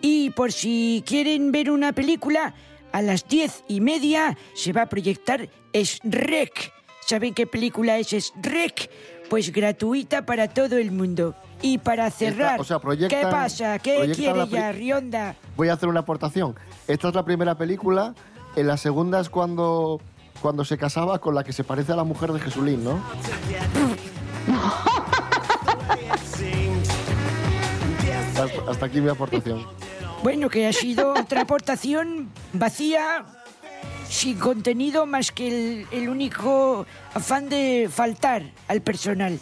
Y 0.00 0.30
por 0.30 0.52
si 0.52 1.02
quieren 1.06 1.52
ver 1.52 1.70
una 1.70 1.92
película, 1.92 2.54
a 2.92 3.02
las 3.02 3.26
diez 3.28 3.64
y 3.68 3.80
media 3.80 4.36
se 4.54 4.72
va 4.72 4.82
a 4.82 4.88
proyectar 4.88 5.48
Shrek. 5.72 6.73
¿Saben 7.06 7.34
qué 7.34 7.46
película 7.46 7.98
es 7.98 8.08
Shrek? 8.08 8.90
Pues 9.28 9.52
gratuita 9.52 10.24
para 10.24 10.48
todo 10.48 10.76
el 10.78 10.90
mundo. 10.90 11.34
Y 11.62 11.78
para 11.78 12.10
cerrar, 12.10 12.60
o 12.60 12.64
sea, 12.64 12.78
proyectan- 12.78 13.08
¿qué 13.08 13.26
pasa? 13.26 13.78
¿Qué 13.78 14.12
quiere 14.14 14.46
ya, 14.48 14.70
Rionda? 14.72 15.34
Voy 15.56 15.68
a 15.68 15.74
hacer 15.74 15.88
una 15.88 16.00
aportación. 16.00 16.54
Esta 16.88 17.08
es 17.08 17.14
la 17.14 17.24
primera 17.24 17.56
película. 17.56 18.14
En 18.56 18.66
la 18.66 18.76
segunda 18.76 19.20
es 19.20 19.30
cuando, 19.30 20.00
cuando 20.42 20.64
se 20.64 20.76
casaba 20.78 21.18
con 21.20 21.34
la 21.34 21.42
que 21.44 21.52
se 21.52 21.64
parece 21.64 21.92
a 21.92 21.96
la 21.96 22.04
mujer 22.04 22.32
de 22.32 22.40
Jesulín, 22.40 22.84
¿no? 22.84 23.00
hasta, 28.42 28.70
hasta 28.70 28.86
aquí 28.86 29.00
mi 29.00 29.08
aportación. 29.08 29.64
Bueno, 30.22 30.48
que 30.48 30.66
ha 30.66 30.72
sido 30.72 31.12
otra 31.12 31.42
aportación 31.42 32.30
vacía, 32.52 33.24
sin 34.08 34.38
contenido 34.38 35.06
más 35.06 35.32
que 35.32 35.48
el, 35.48 35.86
el 35.90 36.08
único 36.08 36.86
afán 37.14 37.48
de 37.48 37.88
faltar 37.92 38.42
al 38.68 38.80
personal. 38.82 39.38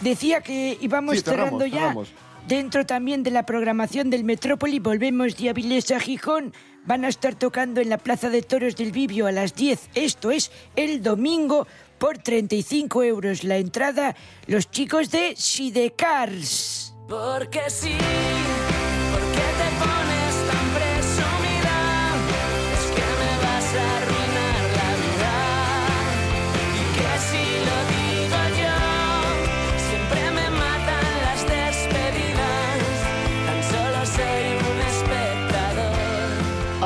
Decía 0.00 0.40
que 0.40 0.76
íbamos 0.80 1.16
Sí, 1.16 1.22
cerramos, 1.22 1.60
cerrando 1.60 1.66
ya. 1.66 1.80
cerramos. 1.80 2.08
Dentro 2.48 2.84
también 2.86 3.22
de 3.22 3.30
la 3.30 3.44
programación 3.46 4.10
del 4.10 4.24
Metrópoli, 4.24 4.78
volvemos 4.80 5.36
de 5.36 5.50
Avilés 5.50 5.90
a 5.90 6.00
Gijón. 6.00 6.52
Van 6.86 7.04
a 7.04 7.08
estar 7.08 7.34
tocando 7.34 7.80
en 7.80 7.90
la 7.90 7.98
Plaza 7.98 8.30
de 8.30 8.42
Toros 8.42 8.74
del 8.74 8.90
Vivio 8.90 9.26
a 9.26 9.32
las 9.32 9.54
10. 9.54 9.90
Esto 9.94 10.30
es 10.30 10.50
el 10.74 11.02
domingo 11.02 11.66
por 11.98 12.16
35 12.18 13.02
euros 13.04 13.44
la 13.44 13.58
entrada. 13.58 14.16
Los 14.46 14.70
chicos 14.70 15.10
de 15.10 15.34
Sidecars. 15.36 16.94
Porque 17.08 17.60
sí, 17.68 17.92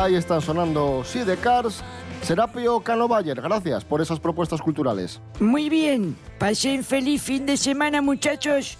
Ahí 0.04 0.16
están 0.16 0.42
sonando 0.42 1.02
Sidecars. 1.02 1.82
Serapio 2.20 2.78
Cano 2.80 3.08
Bayer, 3.08 3.40
gracias 3.40 3.86
por 3.86 4.02
esas 4.02 4.20
propuestas 4.20 4.60
culturales. 4.60 5.18
Muy 5.40 5.70
bien. 5.70 6.14
Pasen 6.38 6.84
feliz 6.84 7.22
fin 7.22 7.46
de 7.46 7.56
semana, 7.56 8.02
muchachos. 8.02 8.76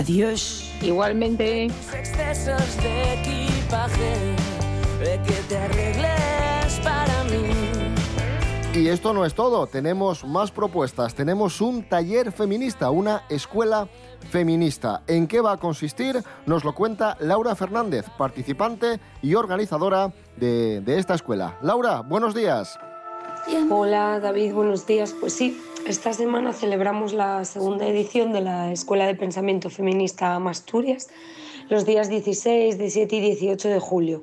Adiós. 0.00 0.72
Igualmente. 0.80 1.66
excesos 1.66 2.76
de 2.78 3.20
equipaje, 3.20 4.14
de 4.98 5.20
que 5.26 5.34
te 5.46 5.58
arregles 5.58 6.80
para 6.82 7.24
mí. 7.24 7.75
Y 8.76 8.88
esto 8.88 9.14
no 9.14 9.24
es 9.24 9.34
todo, 9.34 9.66
tenemos 9.66 10.22
más 10.22 10.50
propuestas. 10.50 11.14
Tenemos 11.14 11.62
un 11.62 11.88
taller 11.88 12.30
feminista, 12.30 12.90
una 12.90 13.24
escuela 13.30 13.88
feminista. 14.28 15.02
¿En 15.06 15.26
qué 15.26 15.40
va 15.40 15.52
a 15.52 15.56
consistir? 15.56 16.22
Nos 16.44 16.62
lo 16.62 16.74
cuenta 16.74 17.16
Laura 17.20 17.54
Fernández, 17.56 18.04
participante 18.18 19.00
y 19.22 19.34
organizadora 19.34 20.12
de, 20.36 20.82
esta 20.88 21.14
escuela. 21.14 21.56
Laura, 21.62 22.02
buenos 22.02 22.34
días. 22.34 22.78
Hola 23.70 24.20
David, 24.20 24.52
buenos 24.52 24.86
días. 24.86 25.14
Pues 25.18 25.32
sí, 25.32 25.58
esta 25.86 26.12
semana 26.12 26.52
celebramos 26.52 27.14
la 27.14 27.46
segunda 27.46 27.86
edición 27.86 28.34
de 28.34 28.42
la 28.42 28.72
Escuela 28.72 29.06
de 29.06 29.14
Pensamiento 29.14 29.70
Feminista 29.70 30.38
Masturias, 30.38 31.08
los 31.70 31.86
días 31.86 32.10
16, 32.10 32.76
17 32.76 33.16
y 33.16 33.20
18 33.20 33.70
de 33.70 33.80
julio. 33.80 34.22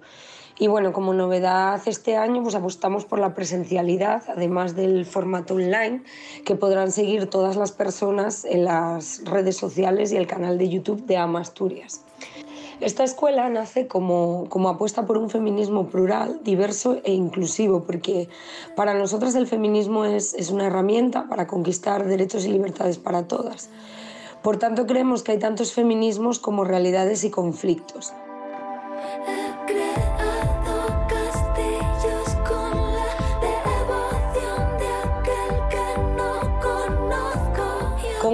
Y 0.63 0.67
bueno, 0.67 0.93
como 0.93 1.13
novedad 1.13 1.81
este 1.87 2.15
año, 2.15 2.41
pues 2.41 2.55
apostamos 2.55 3.03
por 3.03 3.19
la 3.19 3.35
presencialidad, 3.35 4.23
además 4.29 4.77
del 4.77 5.05
formato 5.05 5.55
online, 5.55 6.03
que 6.45 6.55
podrán 6.55 6.93
seguir 6.93 7.29
todas 7.29 7.57
las 7.57 7.73
personas 7.73 8.45
en 8.45 8.63
las 8.63 9.25
redes 9.25 9.57
sociales 9.57 10.13
y 10.13 10.15
el 10.15 10.25
canal 10.25 10.57
de 10.57 10.69
YouTube 10.69 11.05
de 11.05 11.17
Ama 11.17 11.41
Asturias. 11.41 12.05
Esta 12.79 13.03
escuela 13.03 13.49
nace 13.49 13.87
como, 13.87 14.45
como 14.47 14.69
apuesta 14.69 15.05
por 15.05 15.17
un 15.17 15.29
feminismo 15.29 15.87
plural, 15.87 16.39
diverso 16.45 17.01
e 17.03 17.11
inclusivo, 17.11 17.83
porque 17.83 18.29
para 18.77 18.93
nosotras 18.93 19.35
el 19.35 19.47
feminismo 19.47 20.05
es, 20.05 20.33
es 20.33 20.49
una 20.49 20.67
herramienta 20.67 21.27
para 21.27 21.45
conquistar 21.45 22.05
derechos 22.05 22.45
y 22.45 22.53
libertades 22.53 22.99
para 22.99 23.27
todas. 23.27 23.69
Por 24.41 24.55
tanto, 24.55 24.85
creemos 24.85 25.23
que 25.23 25.33
hay 25.33 25.39
tantos 25.39 25.73
feminismos 25.73 26.39
como 26.39 26.63
realidades 26.63 27.25
y 27.25 27.31
conflictos. 27.31 28.13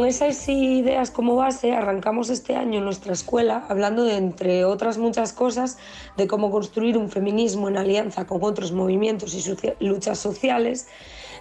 Esas 0.09 0.49
ideas 0.49 1.11
como 1.11 1.35
base, 1.35 1.71
arrancamos 1.71 2.29
este 2.29 2.55
año 2.55 2.81
nuestra 2.81 3.13
escuela 3.13 3.65
hablando 3.69 4.03
de, 4.03 4.17
entre 4.17 4.65
otras 4.65 4.97
muchas 4.97 5.33
cosas, 5.33 5.77
de 6.17 6.27
cómo 6.27 6.51
construir 6.51 6.97
un 6.97 7.09
feminismo 7.09 7.69
en 7.69 7.77
alianza 7.77 8.25
con 8.25 8.43
otros 8.43 8.71
movimientos 8.71 9.35
y 9.35 9.85
luchas 9.85 10.17
sociales, 10.17 10.87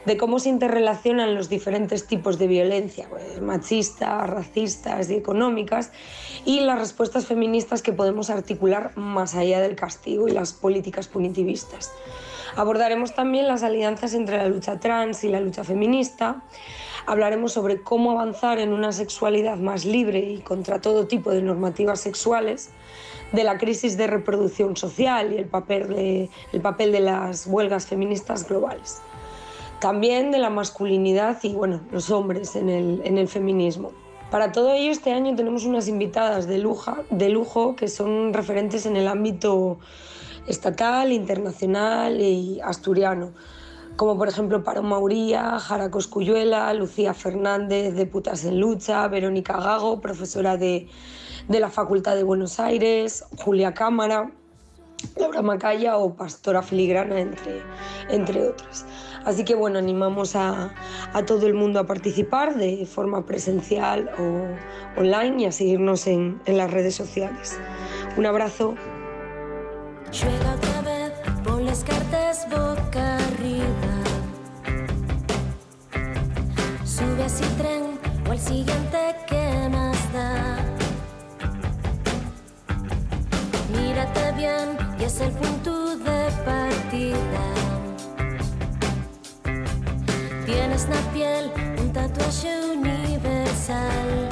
de 0.05 0.17
cómo 0.17 0.39
se 0.39 0.51
interrelacionan 0.51 1.35
los 1.35 1.49
diferentes 1.49 2.07
tipos 2.07 2.39
de 2.39 2.47
violencia, 2.47 3.09
pues, 3.09 3.41
machistas, 3.41 4.29
racistas 4.29 5.11
y 5.11 5.15
económicas, 5.15 5.91
y 6.45 6.61
las 6.61 6.79
respuestas 6.79 7.27
feministas 7.27 7.83
que 7.83 7.93
podemos 7.93 8.31
articular 8.31 8.97
más 8.97 9.35
allá 9.35 9.61
del 9.61 9.77
castigo 9.77 10.29
y 10.29 10.33
las 10.33 10.53
políticas 10.53 11.09
punitivistas. 11.09 11.91
Abordaremos 12.55 13.15
también 13.15 13.49
las 13.49 13.63
alianzas 13.63 14.15
entre 14.15 14.37
la 14.37 14.49
lucha 14.49 14.81
trans 14.81 15.25
y 15.25 15.29
la 15.29 15.41
lucha 15.41 15.65
feminista. 15.65 16.43
Hablaremos 17.09 17.53
sobre 17.53 17.81
cómo 17.81 18.11
avanzar 18.11 18.59
en 18.59 18.75
una 18.75 18.93
sexualidad 18.93 19.57
más 19.57 19.87
libre 19.87 20.19
y 20.19 20.41
contra 20.41 20.83
todo 20.83 21.07
tipo 21.07 21.31
de 21.31 21.41
normativas 21.41 22.03
sexuales, 22.03 22.69
de 23.33 23.45
la 23.45 23.57
crisis 23.57 23.97
de 23.97 24.07
reproducción 24.07 24.77
social 24.77 25.33
y 25.33 25.39
el 25.39 25.47
papel 25.47 25.89
de, 25.89 26.29
el 26.53 26.61
papel 26.61 26.93
de 26.93 27.01
las 27.01 27.47
huelgas 27.47 27.87
feministas 27.87 28.47
globales. 28.47 29.01
También 29.81 30.31
de 30.33 30.39
la 30.39 30.51
masculinidad 30.51 31.39
y 31.45 31.55
bueno, 31.55 31.81
los 31.93 32.11
hombres 32.11 32.55
en 32.57 32.69
el, 32.69 33.01
en 33.03 33.17
el 33.17 33.27
feminismo. 33.27 33.93
Para 34.31 34.53
todo 34.53 34.75
ello, 34.75 34.93
este 34.93 35.11
año 35.15 35.35
tenemos 35.35 35.65
unas 35.65 35.89
invitadas 35.89 36.47
de 36.47 36.59
lujo, 36.59 36.95
de 37.09 37.31
lujo 37.31 37.75
que 37.75 37.89
son 37.89 38.35
referentes 38.35 38.85
en 38.85 38.97
el 38.97 39.09
ámbito 39.09 39.79
estatal, 40.47 41.11
internacional 41.11 42.21
y 42.21 42.61
asturiano, 42.61 43.33
como 43.99 44.17
por 44.17 44.29
ejemplo 44.29 44.63
Paro 44.63 44.85
Mauría, 44.85 45.59
Jara 45.59 45.91
Coscuyuela, 45.91 46.73
Lucía 46.73 47.15
Fernández 47.15 47.95
de 47.97 48.07
Putas 48.07 48.45
en 48.45 48.61
Lucha, 48.61 49.09
Verónica 49.09 49.61
Gago, 49.61 50.01
profesora 50.01 50.57
de, 50.57 50.87
de 51.49 51.61
la 51.61 51.69
Facultad 51.69 52.15
de 52.15 52.23
Buenos 52.23 52.61
Aires, 52.61 53.25
Julia 53.39 53.75
Cámara, 53.75 54.31
Laura 55.17 55.43
Macaya 55.43 55.97
o 55.97 56.15
Pastora 56.15 56.63
Filigrana, 56.63 57.19
entre, 57.19 57.61
entre 58.09 58.49
otras. 58.51 58.87
Así 59.25 59.45
que 59.45 59.57
bueno, 59.57 59.81
animamos 59.81 60.37
a, 60.37 60.73
a 61.13 61.27
todo 61.27 61.49
el 61.49 61.55
mundo 61.55 61.81
a 61.81 61.87
participar 61.87 62.55
de 62.55 62.87
forma 62.87 63.27
presencial 63.27 64.11
o 64.17 65.01
online 65.01 65.43
y 65.43 65.47
a 65.47 65.51
seguirnos 65.51 66.07
en, 66.07 66.41
en 66.47 66.57
las 66.57 66.71
redes 66.71 66.95
sociales. 66.95 67.59
Un 68.17 68.27
abrazo. 68.27 68.77
Al 78.39 78.45
siguiente 78.45 79.17
que 79.27 79.69
más 79.71 80.13
da. 80.13 80.59
Mírate 83.73 84.33
bien 84.33 84.79
y 84.99 85.05
es 85.05 85.21
el 85.21 85.31
punto 85.33 85.97
de 85.97 86.31
partida. 86.45 87.45
Tienes 90.47 90.85
en 90.85 90.91
la 90.91 91.13
piel 91.13 91.51
un 91.79 91.93
tatuaje 91.93 92.53
universal. 92.77 94.29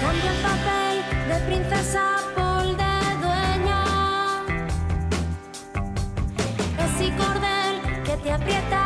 Cambia 0.00 0.30
el 0.34 0.40
papel 0.48 0.96
de 1.28 1.36
princesa 1.46 2.04
por 2.36 2.66
de 2.82 2.96
dueña. 3.24 3.82
Ese 6.84 7.16
cordel 7.16 8.04
que 8.04 8.16
te 8.22 8.32
aprieta 8.32 8.85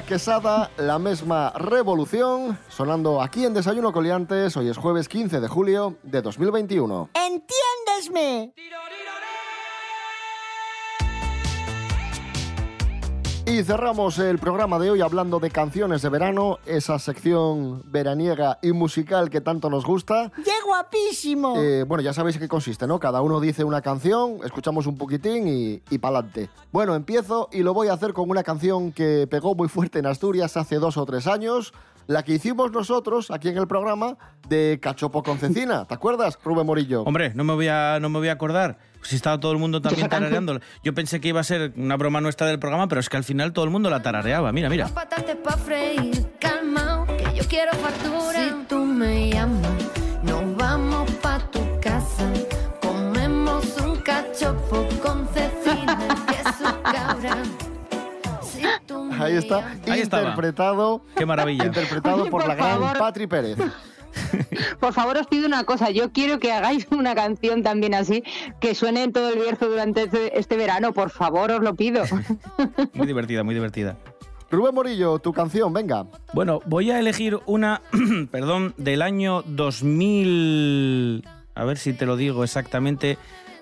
Quesada, 0.00 0.70
La 0.78 0.98
misma 0.98 1.52
revolución, 1.54 2.58
sonando 2.68 3.20
aquí 3.20 3.44
en 3.44 3.52
Desayuno 3.52 3.92
Coliantes. 3.92 4.56
Hoy 4.56 4.70
es 4.70 4.78
jueves 4.78 5.06
15 5.06 5.38
de 5.38 5.48
julio 5.48 5.98
de 6.02 6.22
2021. 6.22 7.10
¡Entiéndesme! 7.12 8.54
Y 13.44 13.64
cerramos 13.64 14.18
el 14.18 14.38
programa 14.38 14.78
de 14.78 14.90
hoy 14.90 15.00
hablando 15.00 15.40
de 15.40 15.50
canciones 15.50 16.00
de 16.00 16.08
verano, 16.08 16.58
esa 16.64 16.98
sección 16.98 17.82
veraniega 17.90 18.58
y 18.62 18.72
musical 18.72 19.30
que 19.30 19.40
tanto 19.40 19.68
nos 19.68 19.84
gusta. 19.84 20.30
¡Qué 20.44 20.52
guapísimo! 20.64 21.54
Eh, 21.58 21.84
bueno, 21.86 22.02
ya 22.02 22.12
sabéis 22.12 22.36
en 22.36 22.42
qué 22.42 22.48
consiste, 22.48 22.86
¿no? 22.86 22.98
Cada 22.98 23.20
uno 23.20 23.40
dice 23.40 23.64
una 23.64 23.82
canción, 23.82 24.38
escuchamos 24.44 24.86
un 24.86 24.96
poquitín 24.96 25.48
y, 25.48 25.82
y 25.90 25.98
pa'lante. 25.98 26.48
Bueno, 26.70 26.94
empiezo 26.94 27.48
y 27.52 27.62
lo 27.62 27.74
voy 27.74 27.88
a 27.88 27.94
hacer 27.94 28.12
con 28.12 28.30
una 28.30 28.42
canción 28.42 28.92
que 28.92 29.26
pegó 29.28 29.54
muy 29.54 29.68
fuerte 29.68 29.98
en 29.98 30.06
Asturias 30.06 30.56
hace 30.56 30.76
dos 30.76 30.96
o 30.96 31.04
tres 31.04 31.26
años. 31.26 31.74
La 32.08 32.24
que 32.24 32.32
hicimos 32.32 32.72
nosotros 32.72 33.30
aquí 33.30 33.48
en 33.48 33.58
el 33.58 33.68
programa 33.68 34.16
de 34.48 34.78
Cachopo 34.82 35.22
con 35.22 35.38
Cecina. 35.38 35.84
¿Te 35.84 35.94
acuerdas, 35.94 36.36
Rubén 36.42 36.66
Morillo? 36.66 37.02
Hombre, 37.02 37.32
no 37.34 37.44
me 37.44 37.54
voy 37.54 37.68
a, 37.68 37.98
no 38.00 38.08
me 38.08 38.18
voy 38.18 38.28
a 38.28 38.32
acordar. 38.32 38.78
Si 39.02 39.16
estaba 39.16 39.38
todo 39.40 39.52
el 39.52 39.58
mundo 39.58 39.80
también 39.80 40.08
tarareando. 40.08 40.60
Yo 40.82 40.94
pensé 40.94 41.20
que 41.20 41.28
iba 41.28 41.40
a 41.40 41.44
ser 41.44 41.72
una 41.76 41.96
broma 41.96 42.20
nuestra 42.20 42.46
del 42.46 42.58
programa, 42.58 42.88
pero 42.88 43.00
es 43.00 43.08
que 43.08 43.16
al 43.16 43.24
final 43.24 43.52
todo 43.52 43.64
el 43.64 43.70
mundo 43.70 43.90
la 43.90 44.02
tarareaba. 44.02 44.52
Mira, 44.52 44.68
mira. 44.68 44.88
Patates 44.88 45.36
pa' 45.36 45.56
freír, 45.56 46.26
calmao, 46.38 47.06
que 47.06 47.34
yo 47.34 47.44
quiero 47.48 47.72
factura. 47.72 48.32
Si 48.44 48.64
tú 48.68 48.84
me 48.84 49.30
llamas, 49.30 49.70
nos 50.22 50.56
vamos 50.56 51.10
pa' 51.22 51.38
tu 51.50 51.60
casa. 51.80 52.30
Comemos 52.80 53.64
un 53.84 53.96
cachopo 53.96 54.86
con 55.02 55.26
cecina, 55.28 55.98
queso 56.28 56.82
cabra. 56.82 57.36
Si 58.42 58.62
tú 58.86 59.04
me 59.04 59.16
Ahí 59.22 59.36
está, 59.36 59.68
Ahí 59.88 60.00
interpretado, 60.02 61.04
Qué 61.16 61.26
maravilla. 61.26 61.66
interpretado 61.66 62.24
por 62.30 62.42
por 62.42 62.48
la 62.48 62.54
gran. 62.54 62.98
Patri 62.98 63.26
Pérez. 63.26 63.58
Por 64.80 64.92
favor, 64.92 65.16
os 65.16 65.26
pido 65.26 65.46
una 65.46 65.64
cosa. 65.64 65.90
Yo 65.90 66.12
quiero 66.12 66.38
que 66.38 66.52
hagáis 66.52 66.86
una 66.90 67.14
canción 67.14 67.62
también 67.62 67.94
así, 67.94 68.22
que 68.60 68.74
suene 68.74 69.04
en 69.04 69.12
todo 69.12 69.30
el 69.30 69.38
Bierzo 69.38 69.68
durante 69.68 70.04
este, 70.04 70.38
este 70.38 70.56
verano. 70.56 70.92
Por 70.92 71.10
favor, 71.10 71.50
os 71.50 71.62
lo 71.62 71.74
pido. 71.74 72.04
Muy 72.94 73.06
divertida, 73.06 73.42
muy 73.42 73.54
divertida. 73.54 73.96
Rubén 74.50 74.74
Morillo, 74.74 75.18
tu 75.18 75.32
canción, 75.32 75.72
venga. 75.72 76.06
Bueno, 76.34 76.60
voy 76.66 76.90
a 76.90 76.98
elegir 76.98 77.40
una, 77.46 77.80
perdón, 78.30 78.74
del 78.76 79.00
año 79.00 79.42
2000. 79.46 81.24
A 81.54 81.64
ver 81.64 81.78
si 81.78 81.94
te 81.94 82.04
lo 82.04 82.16
digo 82.16 82.44
exactamente. 82.44 83.16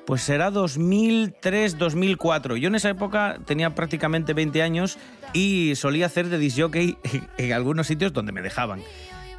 Pues 0.04 0.22
será 0.22 0.50
2003-2004. 0.50 2.56
Yo 2.56 2.66
en 2.66 2.74
esa 2.74 2.90
época 2.90 3.38
tenía 3.44 3.76
prácticamente 3.76 4.34
20 4.34 4.62
años 4.62 4.98
y 5.32 5.76
solía 5.76 6.06
hacer 6.06 6.28
de 6.28 6.38
disjockey 6.38 6.98
en 7.38 7.52
algunos 7.52 7.86
sitios 7.86 8.12
donde 8.12 8.32
me 8.32 8.42
dejaban. 8.42 8.82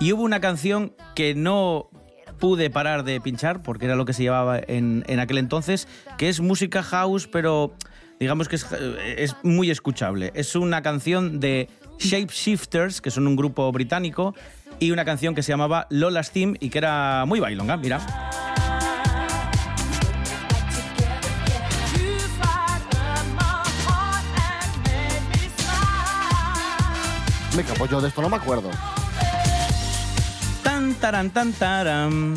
Y 0.02 0.14
hubo 0.14 0.24
una 0.24 0.42
canción 0.42 0.96
que 1.14 1.36
no 1.36 1.92
pude 2.40 2.72
parar 2.72 3.04
de 3.04 3.22
pinchar, 3.22 3.62
porque 3.62 3.86
era 3.86 3.96
lo 3.96 4.04
que 4.04 4.14
se 4.14 4.24
llevaba 4.24 4.58
en, 4.58 5.04
en 5.06 5.20
aquel 5.20 5.38
entonces, 5.38 5.88
que 6.18 6.28
es 6.28 6.40
música 6.40 6.82
house, 6.82 7.28
pero 7.28 7.76
digamos 8.20 8.50
que 8.50 8.56
es, 8.56 8.66
eh, 8.72 9.16
es 9.20 9.36
muy 9.44 9.70
escuchable. 9.70 10.32
Es 10.34 10.56
una 10.56 10.82
canción 10.82 11.40
de 11.40 11.70
Shapeshifters, 12.00 13.00
que 13.00 13.12
son 13.12 13.28
un 13.28 13.36
grupo 13.36 13.72
británico, 13.72 14.34
y 14.80 14.90
una 14.90 15.06
canción 15.06 15.36
que 15.36 15.44
se 15.44 15.52
llamaba 15.52 15.86
Lola's 15.92 16.32
Theme 16.32 16.58
y 16.60 16.72
que 16.72 16.80
era 16.80 17.26
muy 17.28 17.40
bailonga, 17.40 17.78
mira. 17.78 18.00
Me 27.56 27.64
capo, 27.64 27.86
yo 27.86 28.02
de 28.02 28.08
esto 28.08 28.24
no 28.24 28.30
me 28.30 28.38
acuerdo. 28.38 28.72
Taran, 31.02 31.32
tan, 31.32 31.52
taran. 31.54 32.36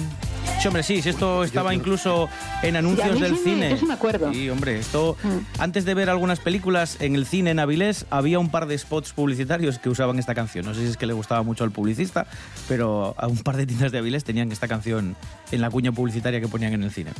Sí, 0.60 0.68
hombre, 0.68 0.82
sí, 0.82 1.02
sí, 1.02 1.10
esto 1.10 1.44
estaba 1.44 1.74
incluso 1.74 2.28
en 2.62 2.76
anuncios 2.76 3.20
del 3.20 3.36
sí 3.36 3.44
cine. 3.44 3.70
yo 3.70 3.76
sí 3.76 3.84
me 3.86 3.94
acuerdo. 3.94 4.32
Sí, 4.32 4.48
hombre, 4.48 4.78
esto. 4.78 5.16
Antes 5.58 5.84
de 5.84 5.92
ver 5.94 6.08
algunas 6.08 6.40
películas 6.40 6.96
en 7.00 7.14
el 7.14 7.26
cine 7.26 7.50
en 7.50 7.58
Avilés, 7.58 8.06
había 8.10 8.38
un 8.38 8.48
par 8.50 8.66
de 8.66 8.78
spots 8.78 9.12
publicitarios 9.12 9.78
que 9.78 9.90
usaban 9.90 10.18
esta 10.18 10.34
canción. 10.34 10.64
No 10.64 10.72
sé 10.74 10.80
si 10.80 10.86
es 10.86 10.96
que 10.96 11.06
le 11.06 11.12
gustaba 11.12 11.42
mucho 11.42 11.64
al 11.64 11.70
publicista, 11.72 12.26
pero 12.68 13.14
a 13.18 13.26
un 13.26 13.38
par 13.38 13.56
de 13.58 13.66
tiendas 13.66 13.92
de 13.92 13.98
Avilés 13.98 14.24
tenían 14.24 14.50
esta 14.52 14.66
canción 14.68 15.14
en 15.50 15.60
la 15.60 15.68
cuña 15.70 15.92
publicitaria 15.92 16.40
que 16.40 16.48
ponían 16.48 16.72
en 16.72 16.82
el 16.84 16.90
cine. 16.90 17.12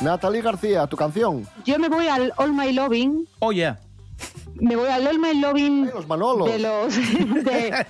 Natalie 0.00 0.42
García, 0.42 0.86
tu 0.88 0.96
canción. 0.96 1.46
Yo 1.64 1.78
me 1.78 1.88
voy 1.88 2.08
al 2.08 2.32
All 2.36 2.52
My 2.52 2.72
Loving. 2.72 3.28
Oh, 3.38 3.52
yeah. 3.52 3.78
Me 4.56 4.74
voy 4.74 4.88
al 4.88 5.06
All 5.06 5.18
My 5.20 5.38
Loving 5.40 5.90
los 5.94 6.08
Manolos. 6.08 6.48
de 6.50 6.58
los... 6.58 6.94
de- 7.44 7.86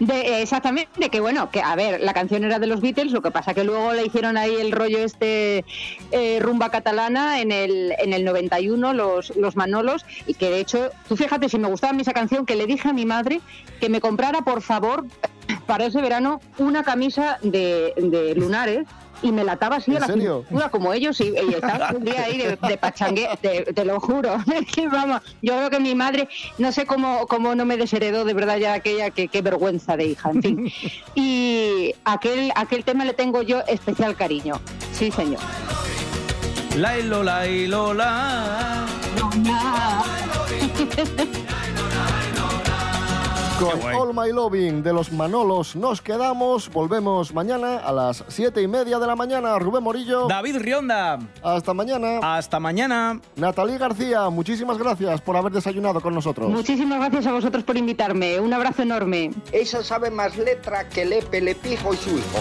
de- 0.00 0.42
exactamente, 0.42 1.08
que 1.10 1.20
bueno, 1.20 1.50
que 1.50 1.60
a 1.62 1.74
ver, 1.76 2.00
la 2.00 2.12
canción 2.14 2.44
era 2.44 2.58
de 2.58 2.66
los 2.66 2.80
Beatles, 2.80 3.12
lo 3.12 3.22
que 3.22 3.30
pasa 3.30 3.54
que 3.54 3.64
luego 3.64 3.92
le 3.92 4.04
hicieron 4.06 4.36
ahí 4.36 4.54
el 4.60 4.72
rollo 4.72 4.98
este 4.98 5.64
eh, 6.10 6.38
rumba 6.40 6.70
catalana 6.70 7.40
en 7.40 7.52
el, 7.52 7.92
en 7.98 8.12
el 8.12 8.24
91, 8.24 8.92
los, 8.94 9.34
los 9.36 9.56
Manolos, 9.56 10.04
y 10.26 10.34
que 10.34 10.50
de 10.50 10.60
hecho, 10.60 10.90
tú 11.08 11.16
fíjate, 11.16 11.48
si 11.48 11.58
me 11.58 11.68
gustaba 11.68 11.90
a 11.90 11.94
mí 11.94 12.02
esa 12.02 12.12
canción, 12.12 12.46
que 12.46 12.56
le 12.56 12.66
dije 12.66 12.88
a 12.88 12.92
mi 12.92 13.06
madre 13.06 13.40
que 13.80 13.88
me 13.88 14.00
comprara, 14.00 14.42
por 14.42 14.62
favor, 14.62 15.06
para 15.66 15.86
ese 15.86 16.00
verano, 16.00 16.40
una 16.58 16.82
camisa 16.82 17.38
de, 17.42 17.92
de 17.96 18.34
lunares. 18.34 18.86
Y 19.22 19.30
me 19.30 19.44
la 19.44 19.52
ataba 19.52 19.76
así 19.76 19.92
¿En 19.92 19.98
a 19.98 20.00
la 20.00 20.06
serio? 20.08 20.44
cintura 20.48 20.68
como 20.68 20.92
ellos 20.92 21.20
y, 21.20 21.28
y 21.28 21.54
estaba 21.54 21.92
un 21.94 22.04
día 22.04 22.24
ahí 22.24 22.38
de, 22.38 22.56
de 22.56 22.76
pachangue, 22.76 23.28
te, 23.40 23.72
te 23.72 23.84
lo 23.84 24.00
juro. 24.00 24.36
Vamos, 24.92 25.22
yo 25.40 25.56
creo 25.56 25.70
que 25.70 25.78
mi 25.80 25.94
madre, 25.94 26.28
no 26.58 26.72
sé 26.72 26.86
cómo, 26.86 27.26
cómo 27.28 27.54
no 27.54 27.64
me 27.64 27.76
desheredó 27.76 28.24
de 28.24 28.34
verdad 28.34 28.56
ya 28.58 28.74
aquella, 28.74 29.10
que 29.10 29.28
qué 29.28 29.40
vergüenza 29.42 29.96
de 29.96 30.06
hija, 30.06 30.30
en 30.30 30.42
fin. 30.42 30.72
Y 31.14 31.94
aquel, 32.04 32.52
aquel 32.56 32.82
tema 32.84 33.04
le 33.04 33.14
tengo 33.14 33.42
yo 33.42 33.60
especial 33.68 34.16
cariño. 34.16 34.60
Sí, 34.92 35.10
señor. 35.12 35.40
Lailo, 36.76 37.22
lailo, 37.22 37.94
la. 37.94 38.86
Con. 43.62 43.94
All 43.94 44.12
My 44.12 44.32
Loving 44.32 44.82
de 44.82 44.92
los 44.92 45.12
Manolos 45.12 45.76
nos 45.76 46.02
quedamos. 46.02 46.68
Volvemos 46.68 47.32
mañana 47.32 47.78
a 47.78 47.92
las 47.92 48.24
siete 48.26 48.60
y 48.60 48.66
media 48.66 48.98
de 48.98 49.06
la 49.06 49.14
mañana. 49.14 49.56
Rubén 49.58 49.84
Morillo. 49.84 50.26
David 50.26 50.56
Rionda. 50.58 51.20
Hasta 51.44 51.72
mañana. 51.72 52.18
Hasta 52.22 52.58
mañana. 52.58 53.20
Natalie 53.36 53.78
García, 53.78 54.28
muchísimas 54.30 54.78
gracias 54.78 55.20
por 55.20 55.36
haber 55.36 55.52
desayunado 55.52 56.00
con 56.00 56.12
nosotros. 56.12 56.50
Muchísimas 56.50 56.98
gracias 56.98 57.26
a 57.26 57.32
vosotros 57.32 57.62
por 57.62 57.76
invitarme. 57.76 58.40
Un 58.40 58.52
abrazo 58.52 58.82
enorme. 58.82 59.30
Esa 59.52 59.84
sabe 59.84 60.10
más 60.10 60.36
letra 60.36 60.88
que 60.88 61.04
Lepe, 61.04 61.40
Lepijo 61.40 61.94
y 61.94 61.96
su 61.96 62.10
hijo. 62.10 62.38